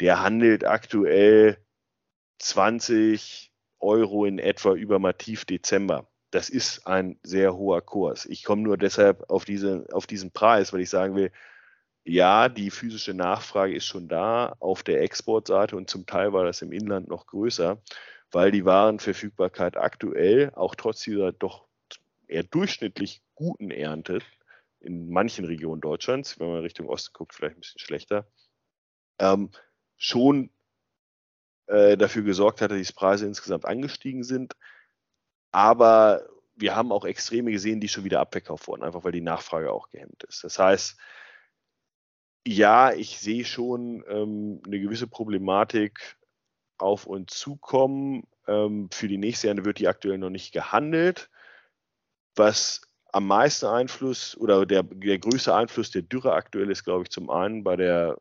[0.00, 1.58] der handelt aktuell
[2.38, 6.08] 20 Euro in etwa über Mativ Dezember.
[6.30, 8.26] das ist ein sehr hoher Kurs.
[8.26, 11.32] Ich komme nur deshalb auf, diese, auf diesen Preis, weil ich sagen will,
[12.04, 16.62] ja, die physische Nachfrage ist schon da auf der Exportseite und zum Teil war das
[16.62, 17.82] im Inland noch größer,
[18.30, 21.66] weil die Warenverfügbarkeit aktuell auch trotz dieser doch
[22.26, 24.20] eher durchschnittlich guten Ernte
[24.80, 28.26] in manchen Regionen Deutschlands, wenn man Richtung Osten guckt, vielleicht ein bisschen schlechter,
[29.18, 29.50] ähm,
[29.96, 30.50] schon
[31.68, 34.54] äh, dafür gesorgt hat, dass die Preise insgesamt angestiegen sind.
[35.52, 36.26] Aber
[36.56, 39.90] wir haben auch Extreme gesehen, die schon wieder abverkauft wurden, einfach weil die Nachfrage auch
[39.90, 40.44] gehemmt ist.
[40.44, 40.98] Das heißt,
[42.46, 46.16] ja, ich sehe schon ähm, eine gewisse Problematik
[46.78, 48.24] auf uns zukommen.
[48.46, 51.30] Ähm, für die nächste Jahre wird die aktuell noch nicht gehandelt.
[52.34, 57.10] Was am meisten Einfluss oder der, der größte Einfluss der Dürre aktuell ist, glaube ich,
[57.10, 58.18] zum einen bei der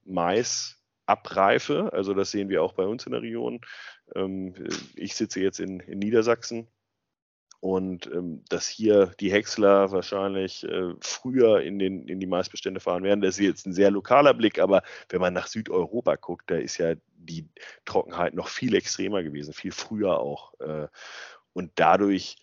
[1.08, 1.92] Maisabreife.
[1.94, 3.62] Also das sehen wir auch bei uns in der Region.
[4.16, 4.54] Ähm,
[4.96, 6.68] ich sitze jetzt in, in Niedersachsen
[7.60, 13.04] und ähm, dass hier die Häcksler wahrscheinlich äh, früher in, den, in die Maisbestände fahren
[13.04, 13.22] werden.
[13.22, 16.78] Das ist jetzt ein sehr lokaler Blick, aber wenn man nach Südeuropa guckt, da ist
[16.78, 17.50] ja die
[17.86, 20.54] Trockenheit noch viel extremer gewesen, viel früher auch.
[20.60, 20.88] Äh,
[21.54, 22.38] und dadurch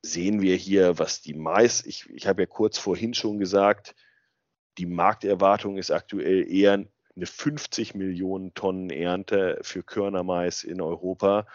[0.00, 3.94] sehen wir hier, was die Mais, ich, ich habe ja kurz vorhin schon gesagt,
[4.78, 6.84] die Markterwartung ist aktuell eher
[7.16, 11.46] eine 50 Millionen Tonnen Ernte für Körnermais in Europa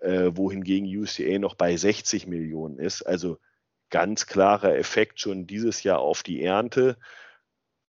[0.00, 3.02] äh, wohingegen UCA noch bei 60 Millionen ist.
[3.02, 3.38] Also
[3.90, 6.98] ganz klarer Effekt schon dieses Jahr auf die Ernte.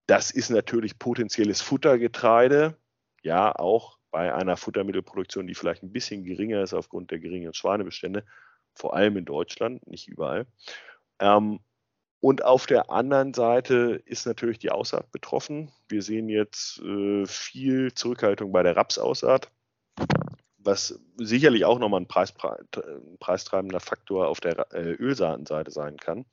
[0.07, 2.75] Das ist natürlich potenzielles Futtergetreide,
[3.21, 8.25] ja, auch bei einer Futtermittelproduktion, die vielleicht ein bisschen geringer ist aufgrund der geringeren Schweinebestände,
[8.73, 10.47] vor allem in Deutschland, nicht überall.
[11.19, 11.59] Ähm,
[12.21, 15.71] und auf der anderen Seite ist natürlich die Aussaat betroffen.
[15.89, 19.49] Wir sehen jetzt äh, viel Zurückhaltung bei der Rapsaussaat
[20.63, 26.25] was sicherlich auch nochmal ein, Preis, ein preistreibender Faktor auf der äh, Ölsaatenseite sein kann,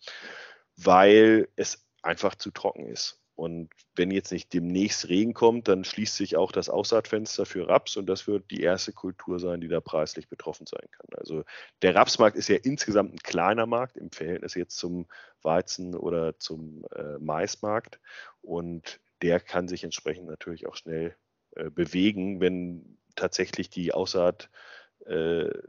[0.77, 3.18] weil es einfach zu trocken ist.
[3.39, 7.97] Und wenn jetzt nicht demnächst Regen kommt, dann schließt sich auch das Aussaatfenster für Raps
[7.97, 11.07] und das wird die erste Kultur sein, die da preislich betroffen sein kann.
[11.17, 11.45] Also
[11.83, 15.07] der Rapsmarkt ist ja insgesamt ein kleiner Markt im Verhältnis jetzt zum
[15.41, 18.01] Weizen oder zum äh, Maismarkt
[18.43, 21.15] und der kann sich entsprechend natürlich auch schnell
[21.53, 25.63] äh, bewegen, wenn tatsächlich die Aussaatflächen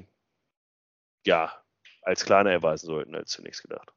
[0.00, 0.06] äh,
[1.24, 1.62] ja
[2.02, 3.92] als kleiner erweisen sollten als zunächst gedacht.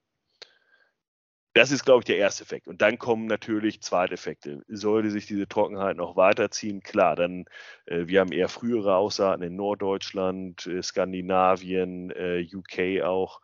[1.54, 2.68] Das ist, glaube ich, der erste Effekt.
[2.68, 4.62] Und dann kommen natürlich zweite Effekte.
[4.68, 7.46] Sollte sich diese Trockenheit noch weiterziehen, klar, dann,
[7.86, 13.42] äh, wir haben eher frühere Aussaaten in Norddeutschland, äh, Skandinavien, äh, UK auch,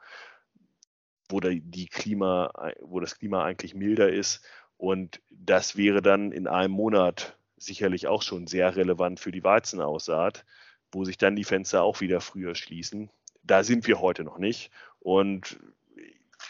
[1.30, 4.46] wo, die Klima, wo das Klima eigentlich milder ist.
[4.78, 10.46] Und das wäre dann in einem Monat sicherlich auch schon sehr relevant für die Weizenaussaat,
[10.92, 13.10] wo sich dann die Fenster auch wieder früher schließen.
[13.44, 14.72] Da sind wir heute noch nicht.
[15.00, 15.60] Und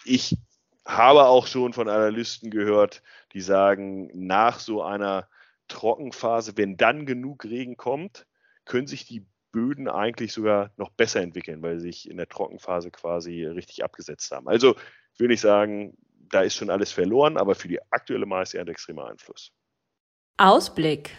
[0.03, 0.37] ich
[0.85, 3.01] habe auch schon von Analysten gehört,
[3.33, 5.27] die sagen, nach so einer
[5.67, 8.27] Trockenphase, wenn dann genug Regen kommt,
[8.65, 12.91] können sich die Böden eigentlich sogar noch besser entwickeln, weil sie sich in der Trockenphase
[12.91, 14.47] quasi richtig abgesetzt haben.
[14.47, 14.75] Also
[15.17, 15.97] will ich sagen,
[16.29, 19.51] da ist schon alles verloren, aber für die aktuelle Maisernte extremer Einfluss.
[20.37, 21.11] Ausblick.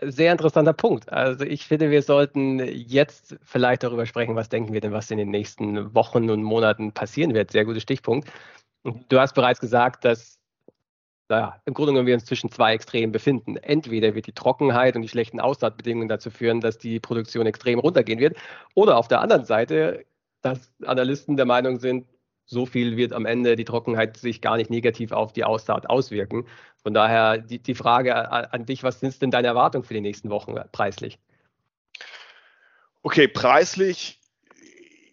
[0.00, 1.12] Sehr interessanter Punkt.
[1.12, 5.18] Also ich finde, wir sollten jetzt vielleicht darüber sprechen, was denken wir denn, was in
[5.18, 7.50] den nächsten Wochen und Monaten passieren wird.
[7.50, 8.30] Sehr guter Stichpunkt.
[8.84, 10.38] Du hast bereits gesagt, dass
[11.28, 13.56] naja, im Grunde genommen wir uns zwischen zwei Extremen befinden.
[13.56, 18.20] Entweder wird die Trockenheit und die schlechten Aussaatbedingungen dazu führen, dass die Produktion extrem runtergehen
[18.20, 18.36] wird,
[18.74, 20.04] oder auf der anderen Seite,
[20.42, 22.06] dass Analysten der Meinung sind,
[22.44, 26.46] so viel wird am Ende die Trockenheit sich gar nicht negativ auf die Aussaat auswirken.
[26.82, 30.28] Von daher die, die Frage an dich, was sind denn deine Erwartungen für die nächsten
[30.28, 31.18] Wochen preislich?
[33.02, 34.20] Okay, preislich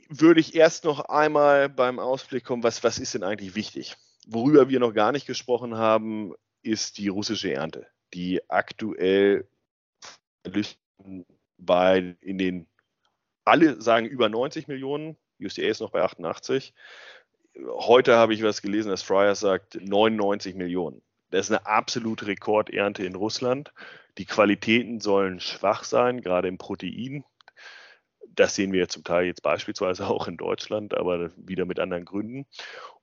[0.10, 3.96] würde ich erst noch einmal beim Ausblick kommen, was, was ist denn eigentlich wichtig?
[4.28, 9.48] Worüber wir noch gar nicht gesprochen haben, ist die russische Ernte, die aktuell
[11.58, 12.68] bei in den
[13.46, 16.74] alle sagen über 90 Millionen, USDA ist noch bei 88,
[17.68, 21.02] heute habe ich was gelesen, dass Fryer sagt 99 Millionen.
[21.32, 23.72] Das ist eine absolute Rekordernte in Russland.
[24.18, 27.24] Die Qualitäten sollen schwach sein, gerade im Protein.
[28.40, 32.46] Das sehen wir zum Teil jetzt beispielsweise auch in Deutschland, aber wieder mit anderen Gründen.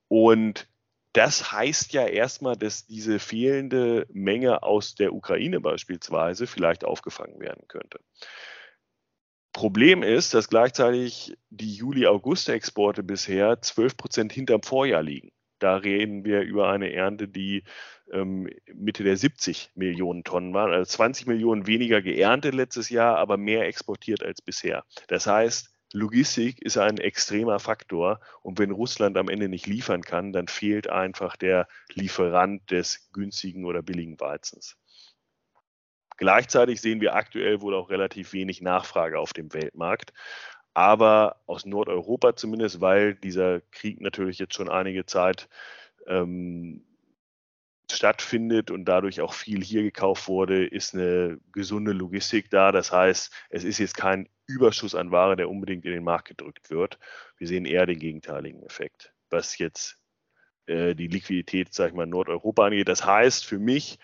[0.08, 0.66] Und
[1.12, 7.68] das heißt ja erstmal, dass diese fehlende Menge aus der Ukraine beispielsweise vielleicht aufgefangen werden
[7.68, 8.00] könnte.
[9.52, 15.32] Problem ist, dass gleichzeitig die Juli-August-Exporte bisher 12 Prozent hinterm Vorjahr liegen.
[15.58, 17.64] Da reden wir über eine Ernte, die
[18.12, 23.36] ähm, Mitte der 70 Millionen Tonnen waren, also 20 Millionen weniger geerntet letztes Jahr, aber
[23.36, 24.84] mehr exportiert als bisher.
[25.08, 30.32] Das heißt, Logistik ist ein extremer Faktor und wenn Russland am Ende nicht liefern kann,
[30.32, 34.76] dann fehlt einfach der Lieferant des günstigen oder billigen Weizens.
[36.18, 40.12] Gleichzeitig sehen wir aktuell wohl auch relativ wenig Nachfrage auf dem Weltmarkt,
[40.76, 45.48] aber aus Nordeuropa zumindest, weil dieser Krieg natürlich jetzt schon einige Zeit
[46.06, 46.84] ähm,
[47.90, 52.72] stattfindet und dadurch auch viel hier gekauft wurde, ist eine gesunde Logistik da.
[52.72, 56.68] Das heißt, es ist jetzt kein Überschuss an Ware, der unbedingt in den Markt gedrückt
[56.68, 56.98] wird.
[57.38, 59.98] Wir sehen eher den gegenteiligen Effekt, was jetzt
[60.66, 62.88] äh, die Liquidität, sag ich mal, Nordeuropa angeht.
[62.88, 63.98] Das heißt für mich,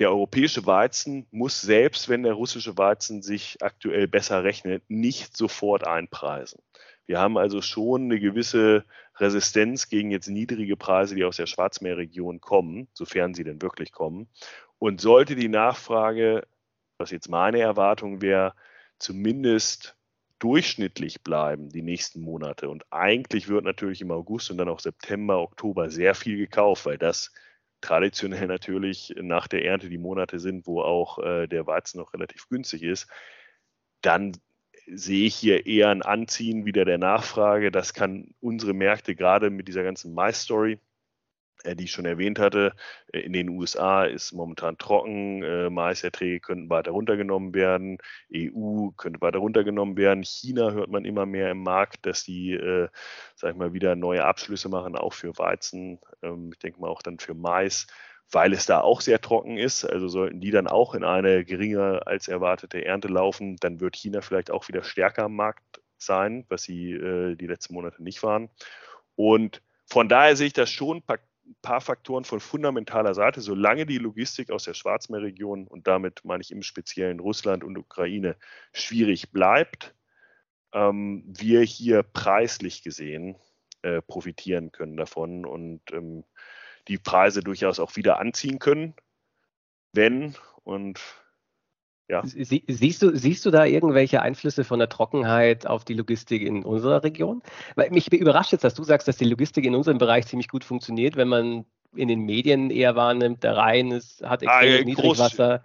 [0.00, 5.86] der europäische Weizen muss selbst, wenn der russische Weizen sich aktuell besser rechnet, nicht sofort
[5.86, 6.62] einpreisen.
[7.06, 8.84] Wir haben also schon eine gewisse
[9.16, 14.28] Resistenz gegen jetzt niedrige Preise, die aus der Schwarzmeerregion kommen, sofern sie denn wirklich kommen.
[14.78, 16.46] Und sollte die Nachfrage,
[16.96, 18.54] was jetzt meine Erwartung wäre,
[18.98, 19.96] zumindest
[20.38, 22.70] durchschnittlich bleiben die nächsten Monate.
[22.70, 26.96] Und eigentlich wird natürlich im August und dann auch September, Oktober sehr viel gekauft, weil
[26.96, 27.32] das
[27.80, 32.48] traditionell natürlich nach der Ernte die Monate sind, wo auch äh, der Weizen noch relativ
[32.48, 33.08] günstig ist.
[34.02, 34.36] Dann
[34.86, 37.70] sehe ich hier eher ein Anziehen wieder der Nachfrage.
[37.70, 40.80] Das kann unsere Märkte gerade mit dieser ganzen Mais-Story
[41.64, 42.74] die ich schon erwähnt hatte.
[43.12, 47.98] Äh, in den USA ist momentan trocken, äh, Maiserträge könnten weiter runtergenommen werden,
[48.34, 50.24] EU könnte weiter runtergenommen werden.
[50.24, 52.88] China hört man immer mehr im Markt, dass die, äh,
[53.36, 57.02] sag ich mal, wieder neue Abschlüsse machen, auch für Weizen, ähm, ich denke mal auch
[57.02, 57.86] dann für Mais,
[58.32, 59.84] weil es da auch sehr trocken ist.
[59.84, 64.20] Also sollten die dann auch in eine geringer als erwartete Ernte laufen, dann wird China
[64.20, 68.48] vielleicht auch wieder stärker am Markt sein, was sie äh, die letzten Monate nicht waren.
[69.16, 71.02] Und von daher sehe ich das schon
[71.50, 76.42] ein paar Faktoren von fundamentaler Seite, solange die Logistik aus der Schwarzmeerregion und damit meine
[76.42, 78.36] ich im Speziellen Russland und Ukraine
[78.72, 79.94] schwierig bleibt,
[80.72, 83.36] ähm, wir hier preislich gesehen
[83.82, 86.24] äh, profitieren können davon und ähm,
[86.86, 88.94] die Preise durchaus auch wieder anziehen können,
[89.92, 91.00] wenn und
[92.10, 92.22] ja.
[92.24, 96.64] Sie, siehst, du, siehst du da irgendwelche Einflüsse von der Trockenheit auf die Logistik in
[96.64, 97.42] unserer Region?
[97.76, 100.64] Weil mich überrascht jetzt, dass du sagst, dass die Logistik in unserem Bereich ziemlich gut
[100.64, 104.84] funktioniert, wenn man in den Medien eher wahrnimmt, der Rhein ist, hat extrem ah, ja,
[104.84, 105.64] Niedrigwasser.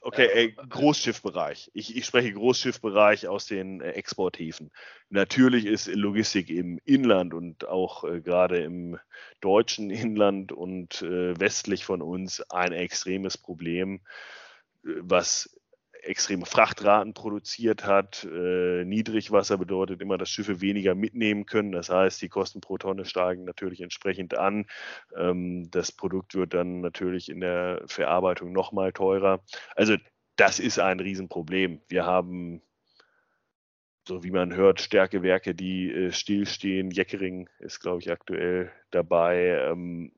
[0.00, 1.70] Okay, äh, Großschiffbereich.
[1.72, 4.70] Ich, ich, spreche Großschiffbereich aus den äh, Exporthäfen.
[5.08, 8.98] Natürlich ist Logistik im Inland und auch äh, gerade im
[9.40, 14.02] deutschen Inland und äh, westlich von uns ein extremes Problem,
[14.84, 15.53] äh, was
[16.04, 18.24] extreme Frachtraten produziert hat.
[18.24, 21.72] Äh, Niedrigwasser bedeutet immer, dass Schiffe weniger mitnehmen können.
[21.72, 24.66] Das heißt, die Kosten pro Tonne steigen natürlich entsprechend an.
[25.16, 29.42] Ähm, das Produkt wird dann natürlich in der Verarbeitung nochmal teurer.
[29.74, 29.96] Also
[30.36, 31.80] das ist ein Riesenproblem.
[31.88, 32.62] Wir haben
[34.06, 36.90] so wie man hört, Stärkewerke, die äh, stillstehen.
[36.90, 39.58] Jeckering ist, glaube ich, aktuell dabei.
[39.70, 40.12] Ähm,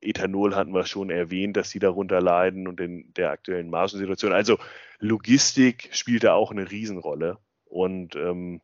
[0.00, 4.32] Ethanol hatten wir schon erwähnt, dass sie darunter leiden und in der aktuellen Margensituation.
[4.32, 4.58] Also
[4.98, 7.38] Logistik spielt da auch eine Riesenrolle.
[7.64, 8.60] Und ähm,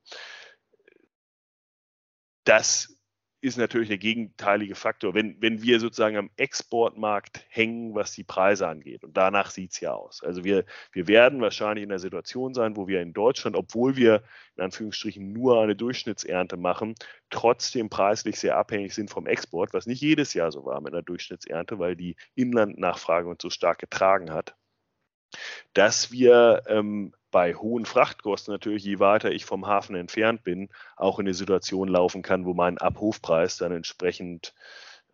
[2.44, 2.93] das
[3.44, 5.12] ist natürlich der gegenteilige Faktor.
[5.12, 9.80] Wenn, wenn wir sozusagen am Exportmarkt hängen, was die Preise angeht, und danach sieht es
[9.80, 10.22] ja aus.
[10.24, 14.22] Also wir, wir werden wahrscheinlich in der Situation sein, wo wir in Deutschland, obwohl wir
[14.56, 16.94] in Anführungsstrichen nur eine Durchschnittsernte machen,
[17.28, 21.02] trotzdem preislich sehr abhängig sind vom Export, was nicht jedes Jahr so war mit einer
[21.02, 24.56] Durchschnittsernte, weil die Inlandnachfrage uns so stark getragen hat
[25.72, 31.18] dass wir ähm, bei hohen Frachtkosten natürlich, je weiter ich vom Hafen entfernt bin, auch
[31.18, 34.54] in eine Situation laufen kann, wo mein Abrufpreis dann entsprechend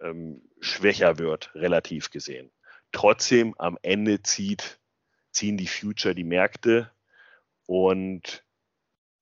[0.03, 2.53] ähm, schwächer wird, relativ gesehen.
[2.93, 4.83] Trotzdem, am Ende zieht,
[5.33, 6.91] ziehen die Future die Märkte
[7.65, 8.45] und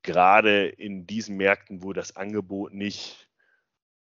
[0.02, 3.30] gerade in diesen Märkten, wo das Angebot nicht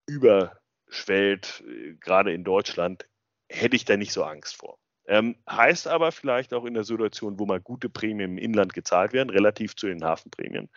[0.07, 3.09] überschwellt, äh, gerade in Deutschland,
[3.49, 4.81] hätte ich da nicht so Angst vor.
[5.11, 9.13] Ähm, heißt aber vielleicht auch in der Situation, wo mal gute Prämien im Inland gezahlt
[9.13, 10.69] werden, relativ zu den Hafenprämien,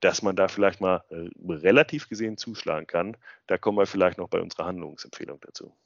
[0.00, 3.14] dass man da vielleicht mal äh, relativ gesehen zuschlagen kann.
[3.46, 5.76] Da kommen wir vielleicht noch bei unserer Handlungsempfehlung dazu.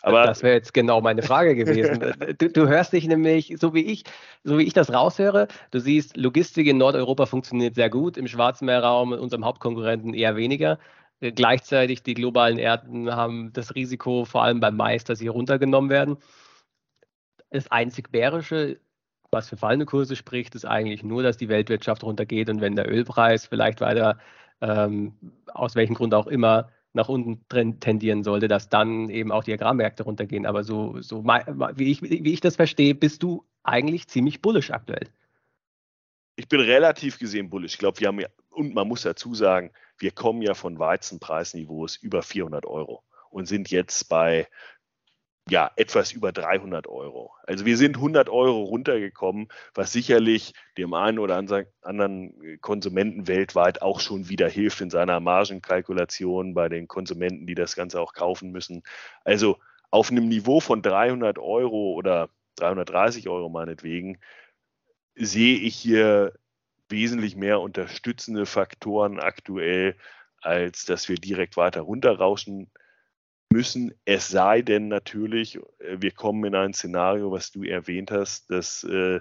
[0.00, 2.00] Aber das wäre jetzt genau meine Frage gewesen.
[2.38, 4.04] du, du, hörst dich nämlich, so wie ich,
[4.42, 9.12] so wie ich das raushöre, du siehst, Logistik in Nordeuropa funktioniert sehr gut, im Schwarzmeerraum,
[9.12, 10.78] unserem Hauptkonkurrenten eher weniger.
[11.20, 15.90] Äh, gleichzeitig die globalen Erden haben das Risiko, vor allem beim Mais, dass sie runtergenommen
[15.90, 16.16] werden.
[17.52, 18.80] Das einzig Bärische,
[19.30, 22.90] was für fallende Kurse spricht, ist eigentlich nur, dass die Weltwirtschaft runtergeht und wenn der
[22.90, 24.18] Ölpreis vielleicht weiter,
[24.62, 25.14] ähm,
[25.52, 27.46] aus welchem Grund auch immer, nach unten
[27.80, 30.46] tendieren sollte, dass dann eben auch die Agrarmärkte runtergehen.
[30.46, 35.08] Aber so, so wie, ich, wie ich das verstehe, bist du eigentlich ziemlich bullisch aktuell.
[36.36, 37.74] Ich bin relativ gesehen bullisch.
[37.74, 42.22] Ich glaube, wir haben und man muss dazu sagen, wir kommen ja von Weizenpreisniveaus über
[42.22, 44.46] 400 Euro und sind jetzt bei
[45.48, 47.32] ja, etwas über 300 Euro.
[47.44, 54.00] Also wir sind 100 Euro runtergekommen, was sicherlich dem einen oder anderen Konsumenten weltweit auch
[54.00, 58.82] schon wieder hilft in seiner Margenkalkulation bei den Konsumenten, die das Ganze auch kaufen müssen.
[59.24, 59.58] Also
[59.90, 64.18] auf einem Niveau von 300 Euro oder 330 Euro meinetwegen
[65.14, 66.32] sehe ich hier
[66.88, 69.96] wesentlich mehr unterstützende Faktoren aktuell,
[70.40, 72.70] als dass wir direkt weiter runterrauschen
[73.52, 78.50] müssen, es sei denn natürlich, äh, wir kommen in ein Szenario, was du erwähnt hast,
[78.50, 79.20] dass äh,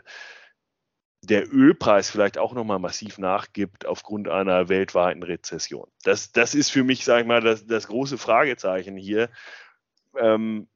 [1.23, 5.87] der Ölpreis vielleicht auch nochmal massiv nachgibt aufgrund einer weltweiten Rezession.
[6.03, 9.29] Das, das ist für mich, sage ich mal, das, das große Fragezeichen hier,
[10.17, 10.67] ähm,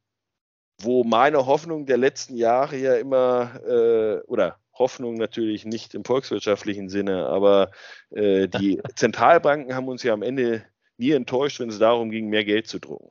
[0.81, 6.89] wo meine Hoffnung der letzten Jahre ja immer, äh, oder Hoffnung natürlich nicht im volkswirtschaftlichen
[6.89, 7.71] Sinne, aber
[8.11, 10.65] äh, die Zentralbanken haben uns ja am Ende
[10.97, 13.09] nie enttäuscht, wenn es darum ging, mehr Geld zu drucken.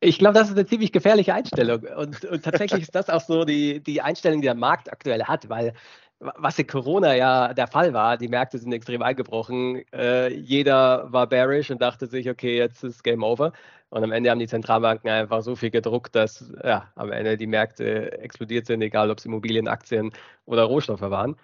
[0.00, 1.82] Ich glaube, das ist eine ziemlich gefährliche Einstellung.
[1.96, 5.48] Und, und tatsächlich ist das auch so die, die Einstellung, die der Markt aktuell hat,
[5.48, 5.74] weil
[6.20, 9.82] was in Corona ja der Fall war, die Märkte sind extrem eingebrochen.
[9.92, 13.52] Äh, jeder war bearish und dachte sich, okay, jetzt ist Game Over.
[13.88, 17.46] Und am Ende haben die Zentralbanken einfach so viel gedruckt, dass ja, am Ende die
[17.46, 20.12] Märkte explodiert sind, egal ob es Immobilien, Aktien
[20.44, 21.36] oder Rohstoffe waren.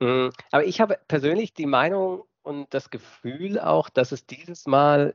[0.00, 0.30] Mhm.
[0.50, 5.14] Aber ich habe persönlich die Meinung und das Gefühl auch, dass es dieses Mal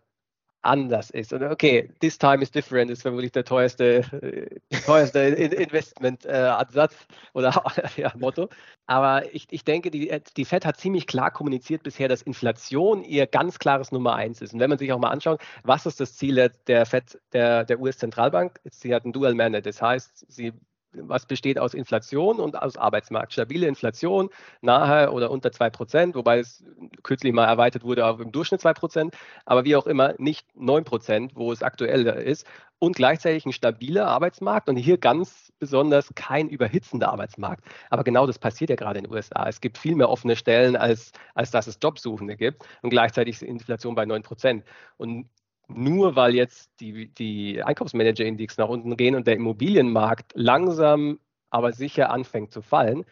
[0.64, 1.34] anders ist.
[1.34, 7.64] Und okay, this time is different ist vermutlich der teuerste, äh, teuerste Investment-Ansatz äh, oder
[7.97, 8.49] ja, Motto.
[8.86, 13.28] Aber ich, ich denke, die, die FED hat ziemlich klar kommuniziert bisher, dass Inflation ihr
[13.28, 14.53] ganz klares Nummer eins ist.
[14.53, 17.80] Und wenn man sich auch mal anschaut, was ist das Ziel der FED, der, der
[17.80, 18.59] US-Zentralbank?
[18.66, 19.70] Sie hat ein Dual Mandate.
[19.70, 20.53] Das heißt, sie
[20.94, 23.34] was besteht aus Inflation und aus Arbeitsmarkt.
[23.34, 24.30] Stabile Inflation
[24.62, 26.64] nahe oder unter 2%, wobei es
[27.04, 29.14] kürzlich mal erweitert wurde auf im Durchschnitt 2%,
[29.46, 32.46] aber wie auch immer nicht 9%, wo es aktuell ist.
[32.80, 37.64] Und gleichzeitig ein stabiler Arbeitsmarkt und hier ganz besonders kein überhitzender Arbeitsmarkt.
[37.89, 39.48] Aber genau das passiert ja gerade in den USA.
[39.48, 42.66] Es gibt viel mehr offene Stellen, als, als dass es Jobsuchende gibt.
[42.82, 44.64] Und gleichzeitig ist Inflation bei 9%.
[44.98, 45.30] Und
[45.68, 52.11] nur weil jetzt die, die Einkaufsmanager-Index nach unten gehen und der Immobilienmarkt langsam, aber sicher
[52.11, 53.05] anfängt zu fallen,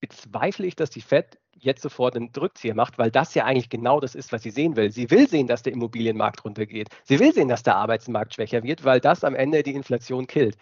[0.00, 4.00] bezweifle ich, dass die Fed jetzt sofort einen Rückzieher macht, weil das ja eigentlich genau
[4.00, 4.90] das ist, was sie sehen will.
[4.90, 6.88] Sie will sehen, dass der Immobilienmarkt runtergeht.
[7.04, 10.56] Sie will sehen, dass der Arbeitsmarkt schwächer wird, weil das am Ende die Inflation killt.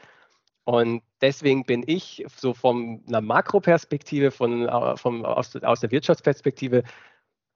[0.64, 6.82] Und deswegen bin ich so von einer Makroperspektive, von, äh, von, aus, aus der Wirtschaftsperspektive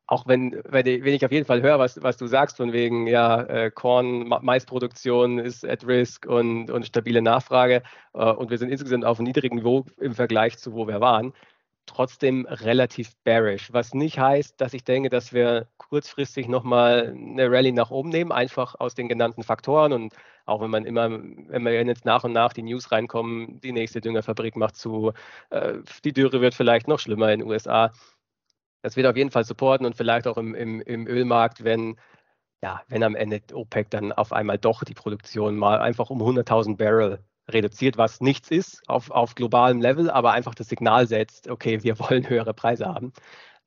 [0.06, 3.42] auch wenn, wenn ich, auf jeden Fall höre, was, was du sagst, von wegen, ja,
[3.42, 7.82] äh, Korn, Maisproduktion ist at risk und, und stabile Nachfrage
[8.12, 11.32] äh, und wir sind insgesamt auf einem niedrigen Niveau im Vergleich zu wo wir waren,
[11.86, 13.72] trotzdem relativ bearish.
[13.72, 18.32] Was nicht heißt, dass ich denke, dass wir kurzfristig nochmal eine Rallye nach oben nehmen,
[18.32, 20.14] einfach aus den genannten Faktoren und
[20.46, 24.00] auch wenn man immer, wenn wir jetzt nach und nach die News reinkommen, die nächste
[24.00, 25.12] Düngerfabrik macht zu,
[25.50, 25.74] äh,
[26.04, 27.92] die Dürre wird vielleicht noch schlimmer in den USA
[28.84, 31.96] das wird auf jeden Fall supporten und vielleicht auch im, im, im Ölmarkt, wenn,
[32.62, 36.76] ja, wenn am Ende OPEC dann auf einmal doch die Produktion mal einfach um 100.000
[36.76, 41.82] Barrel reduziert, was nichts ist auf, auf globalem Level, aber einfach das Signal setzt, okay,
[41.82, 43.14] wir wollen höhere Preise haben.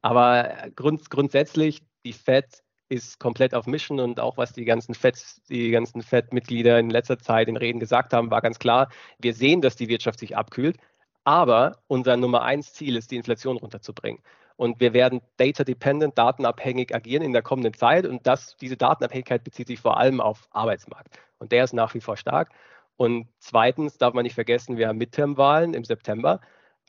[0.04, 5.20] Aber grund, grundsätzlich, die Fed ist komplett auf Mission und auch was die ganzen Fed,
[5.50, 8.90] die ganzen Fed-Mitglieder in letzter Zeit in Reden gesagt haben, war ganz klar.
[9.18, 10.78] Wir sehen, dass die Wirtschaft sich abkühlt,
[11.24, 14.22] aber unser Nummer eins Ziel ist, die Inflation runterzubringen.
[14.58, 18.06] Und wir werden data-dependent, datenabhängig agieren in der kommenden Zeit.
[18.06, 21.20] Und das, diese Datenabhängigkeit bezieht sich vor allem auf Arbeitsmarkt.
[21.38, 22.50] Und der ist nach wie vor stark.
[22.98, 26.42] Und zweitens darf man nicht vergessen, wir haben Midterm-Wahlen im September.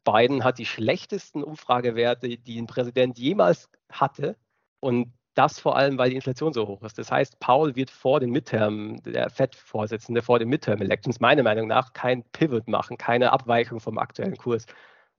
[0.05, 4.37] Biden hat die schlechtesten Umfragewerte, die ein Präsident jemals hatte.
[4.81, 6.99] Und das vor allem, weil die Inflation so hoch ist.
[6.99, 11.93] Das heißt, Paul wird vor den Midterm, der FED-Vorsitzende vor den Midterm-Elections, meiner Meinung nach,
[11.93, 14.67] kein Pivot machen, keine Abweichung vom aktuellen Kurs.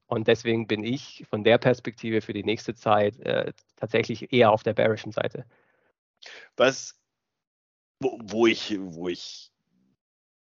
[0.10, 4.64] Und deswegen bin ich von der Perspektive für die nächste Zeit äh, tatsächlich eher auf
[4.64, 5.46] der bearischen Seite.
[6.58, 7.00] Was,
[8.00, 9.52] wo, wo, ich, wo ich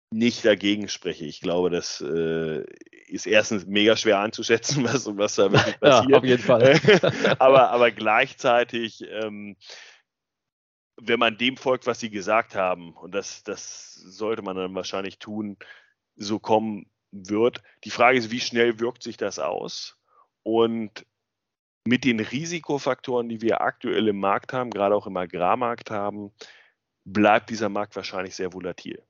[0.09, 1.25] nicht dagegen spreche.
[1.25, 2.63] Ich glaube, das äh,
[3.07, 6.09] ist erstens mega schwer einzuschätzen, was, was da wirklich passiert.
[6.09, 6.79] Ja, auf jeden Fall.
[7.39, 9.57] aber, aber gleichzeitig, ähm,
[10.99, 15.19] wenn man dem folgt, was sie gesagt haben, und das, das sollte man dann wahrscheinlich
[15.19, 15.57] tun,
[16.15, 17.61] so kommen wird.
[17.83, 19.97] Die Frage ist, wie schnell wirkt sich das aus?
[20.43, 21.05] Und
[21.85, 26.31] mit den Risikofaktoren, die wir aktuell im Markt haben, gerade auch im Agrarmarkt haben,
[27.05, 29.03] bleibt dieser Markt wahrscheinlich sehr volatil.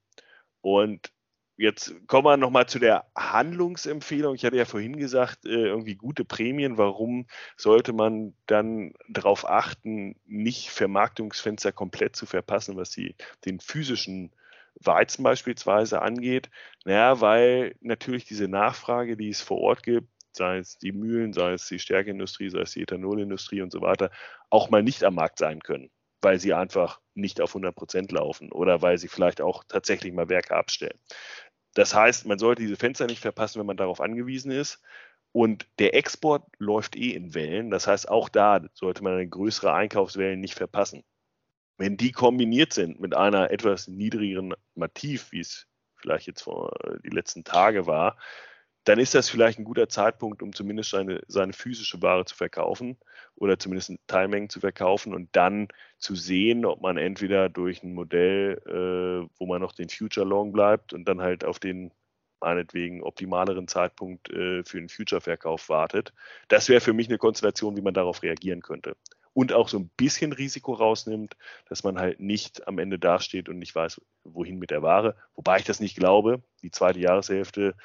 [0.62, 1.12] Und
[1.58, 4.36] jetzt kommen wir nochmal zu der Handlungsempfehlung.
[4.36, 6.78] Ich hatte ja vorhin gesagt, äh, irgendwie gute Prämien.
[6.78, 7.28] Warum
[7.58, 14.32] sollte man dann darauf achten, nicht Vermarktungsfenster komplett zu verpassen, was die, den physischen
[14.76, 16.50] Weizen beispielsweise angeht?
[16.86, 21.54] Naja, weil natürlich diese Nachfrage, die es vor Ort gibt, sei es die Mühlen, sei
[21.54, 24.12] es die Stärkeindustrie, sei es die Ethanolindustrie und so weiter,
[24.50, 25.92] auch mal nicht am Markt sein können
[26.22, 30.30] weil sie einfach nicht auf 100 Prozent laufen oder weil sie vielleicht auch tatsächlich mal
[30.30, 30.98] Werke abstellen.
[31.74, 34.82] Das heißt, man sollte diese Fenster nicht verpassen, wenn man darauf angewiesen ist.
[35.34, 37.72] Und der Export läuft eh in Wellen.
[37.72, 41.04] Das heißt, auch da sollte man eine größere Einkaufswellen nicht verpassen.
[41.82, 45.66] Wenn die kombiniert sind mit einer etwas niedrigeren Mativ, wie es
[45.96, 46.72] vielleicht jetzt vor
[47.04, 48.18] die letzten Tage war,
[48.84, 53.00] dann ist das vielleicht ein guter Zeitpunkt, um zumindest seine, seine physische Ware zu verkaufen
[53.34, 58.62] oder zumindest Teilmengen zu verkaufen und dann zu sehen, ob man entweder durch ein Modell,
[58.68, 61.92] äh, wo man noch den Future Long bleibt und dann halt auf den
[62.40, 66.14] meinetwegen optimaleren Zeitpunkt äh, für den Future-Verkauf wartet.
[66.48, 68.96] Das wäre für mich eine Konstellation, wie man darauf reagieren könnte.
[69.34, 71.38] Und auch so ein bisschen Risiko rausnimmt,
[71.70, 75.16] dass man halt nicht am Ende dasteht und nicht weiß, wohin mit der Ware.
[75.36, 76.44] Wobei ich das nicht glaube.
[76.64, 77.76] Die zweite Jahreshälfte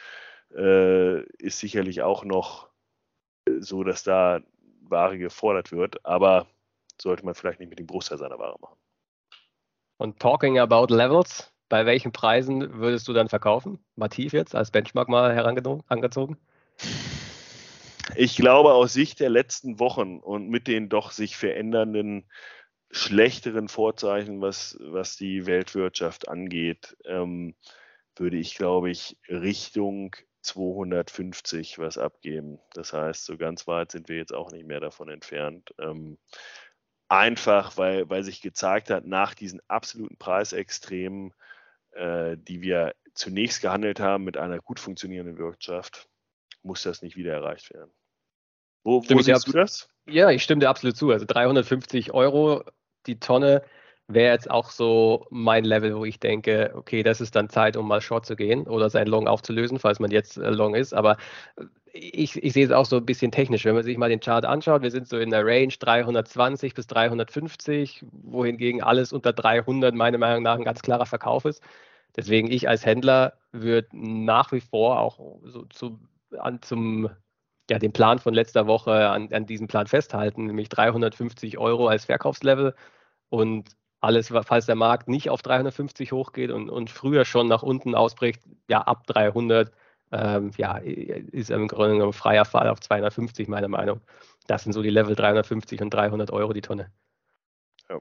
[0.55, 2.69] äh, ist sicherlich auch noch
[3.47, 4.41] äh, so, dass da
[4.83, 6.47] Ware gefordert wird, aber
[7.01, 8.77] sollte man vielleicht nicht mit dem Großteil seiner Ware machen.
[9.99, 13.79] Und talking about levels, bei welchen Preisen würdest du dann verkaufen?
[13.97, 16.37] Mativ jetzt als Benchmark mal herangezogen?
[18.15, 22.31] Ich glaube, aus Sicht der letzten Wochen und mit den doch sich verändernden
[22.91, 27.57] schlechteren Vorzeichen, was, was die Weltwirtschaft angeht, ähm,
[28.15, 32.61] würde ich, glaube ich, Richtung 250 was abgeben.
[32.73, 35.75] Das heißt, so ganz weit sind wir jetzt auch nicht mehr davon entfernt.
[35.79, 36.19] Ähm,
[37.09, 41.35] einfach, weil, weil sich gezeigt hat, nach diesen absoluten Preisextremen,
[41.93, 46.09] äh, die wir zunächst gehandelt haben mit einer gut funktionierenden Wirtschaft,
[46.63, 47.93] muss das nicht wieder erreicht werden.
[48.87, 49.89] Wo, wo siehst du das?
[50.09, 51.11] Ja, ich stimme dir absolut zu.
[51.11, 52.63] Also 350 Euro
[53.09, 53.63] die Tonne
[54.07, 57.89] wäre jetzt auch so mein Level, wo ich denke, okay, das ist dann Zeit, um
[57.89, 60.95] mal Short zu gehen oder sein Long aufzulösen, falls man jetzt äh, Long ist.
[60.95, 61.17] Aber
[61.93, 63.65] ich, ich sehe es auch so ein bisschen technisch.
[63.65, 66.87] Wenn man sich mal den Chart anschaut, wir sind so in der Range 320 bis
[66.87, 71.61] 350, wohingegen alles unter 300 meiner Meinung nach ein ganz klarer Verkauf ist.
[72.15, 75.99] Deswegen ich als Händler würde nach wie vor auch so zu,
[76.39, 77.11] an, zum
[77.71, 82.05] ja, den Plan von letzter Woche an, an diesem Plan festhalten, nämlich 350 Euro als
[82.05, 82.75] Verkaufslevel
[83.29, 87.95] und alles, falls der Markt nicht auf 350 hochgeht und, und früher schon nach unten
[87.95, 89.73] ausbricht, ja, ab 300,
[90.13, 94.01] ähm, ja, ist im Grunde genommen freier Fall auf 250, meiner Meinung.
[94.47, 96.93] Das sind so die Level 350 und 300 Euro die Tonne.
[97.89, 98.01] Ja.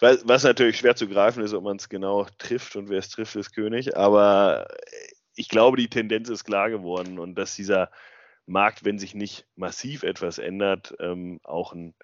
[0.00, 3.36] Was natürlich schwer zu greifen ist, ob man es genau trifft und wer es trifft,
[3.36, 3.96] ist König.
[3.96, 4.66] Aber
[5.36, 7.90] ich glaube, die Tendenz ist klar geworden und dass dieser
[8.50, 11.94] Markt, wenn sich nicht massiv etwas ändert, ähm, auch ein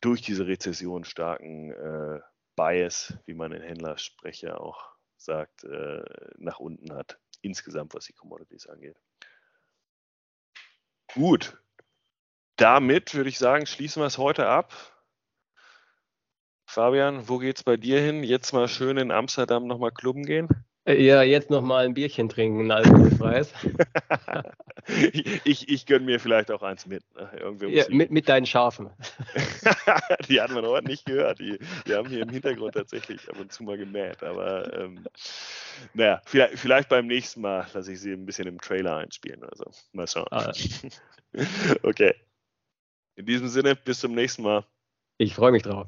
[0.00, 2.20] durch diese Rezession starken äh,
[2.54, 6.04] Bias, wie man in Händlersprecher auch sagt, äh,
[6.36, 8.96] nach unten hat, insgesamt was die Commodities angeht.
[11.12, 11.60] Gut,
[12.56, 14.72] damit würde ich sagen, schließen wir es heute ab.
[16.66, 18.22] Fabian, wo geht's bei dir hin?
[18.22, 20.48] Jetzt mal schön in Amsterdam nochmal klubben gehen?
[20.88, 23.52] Ja, jetzt noch mal ein Bierchen trinken, alkoholfreies.
[25.44, 27.02] ich, ich gönne mir vielleicht auch eins mit.
[27.14, 27.30] Ne?
[27.68, 28.88] Ja, mit, mit deinen Schafen.
[30.28, 31.40] die hatten wir noch nicht gehört.
[31.40, 34.22] Die, die haben hier im Hintergrund tatsächlich ab und zu mal gemäht.
[34.22, 35.04] Aber ähm,
[35.92, 39.44] naja, vielleicht, vielleicht, beim nächsten Mal lasse ich sie ein bisschen im Trailer einspielen.
[39.44, 40.28] Also mal schauen.
[40.30, 40.52] Ah.
[41.82, 42.14] okay.
[43.16, 44.64] In diesem Sinne, bis zum nächsten Mal.
[45.18, 45.86] Ich freue mich drauf.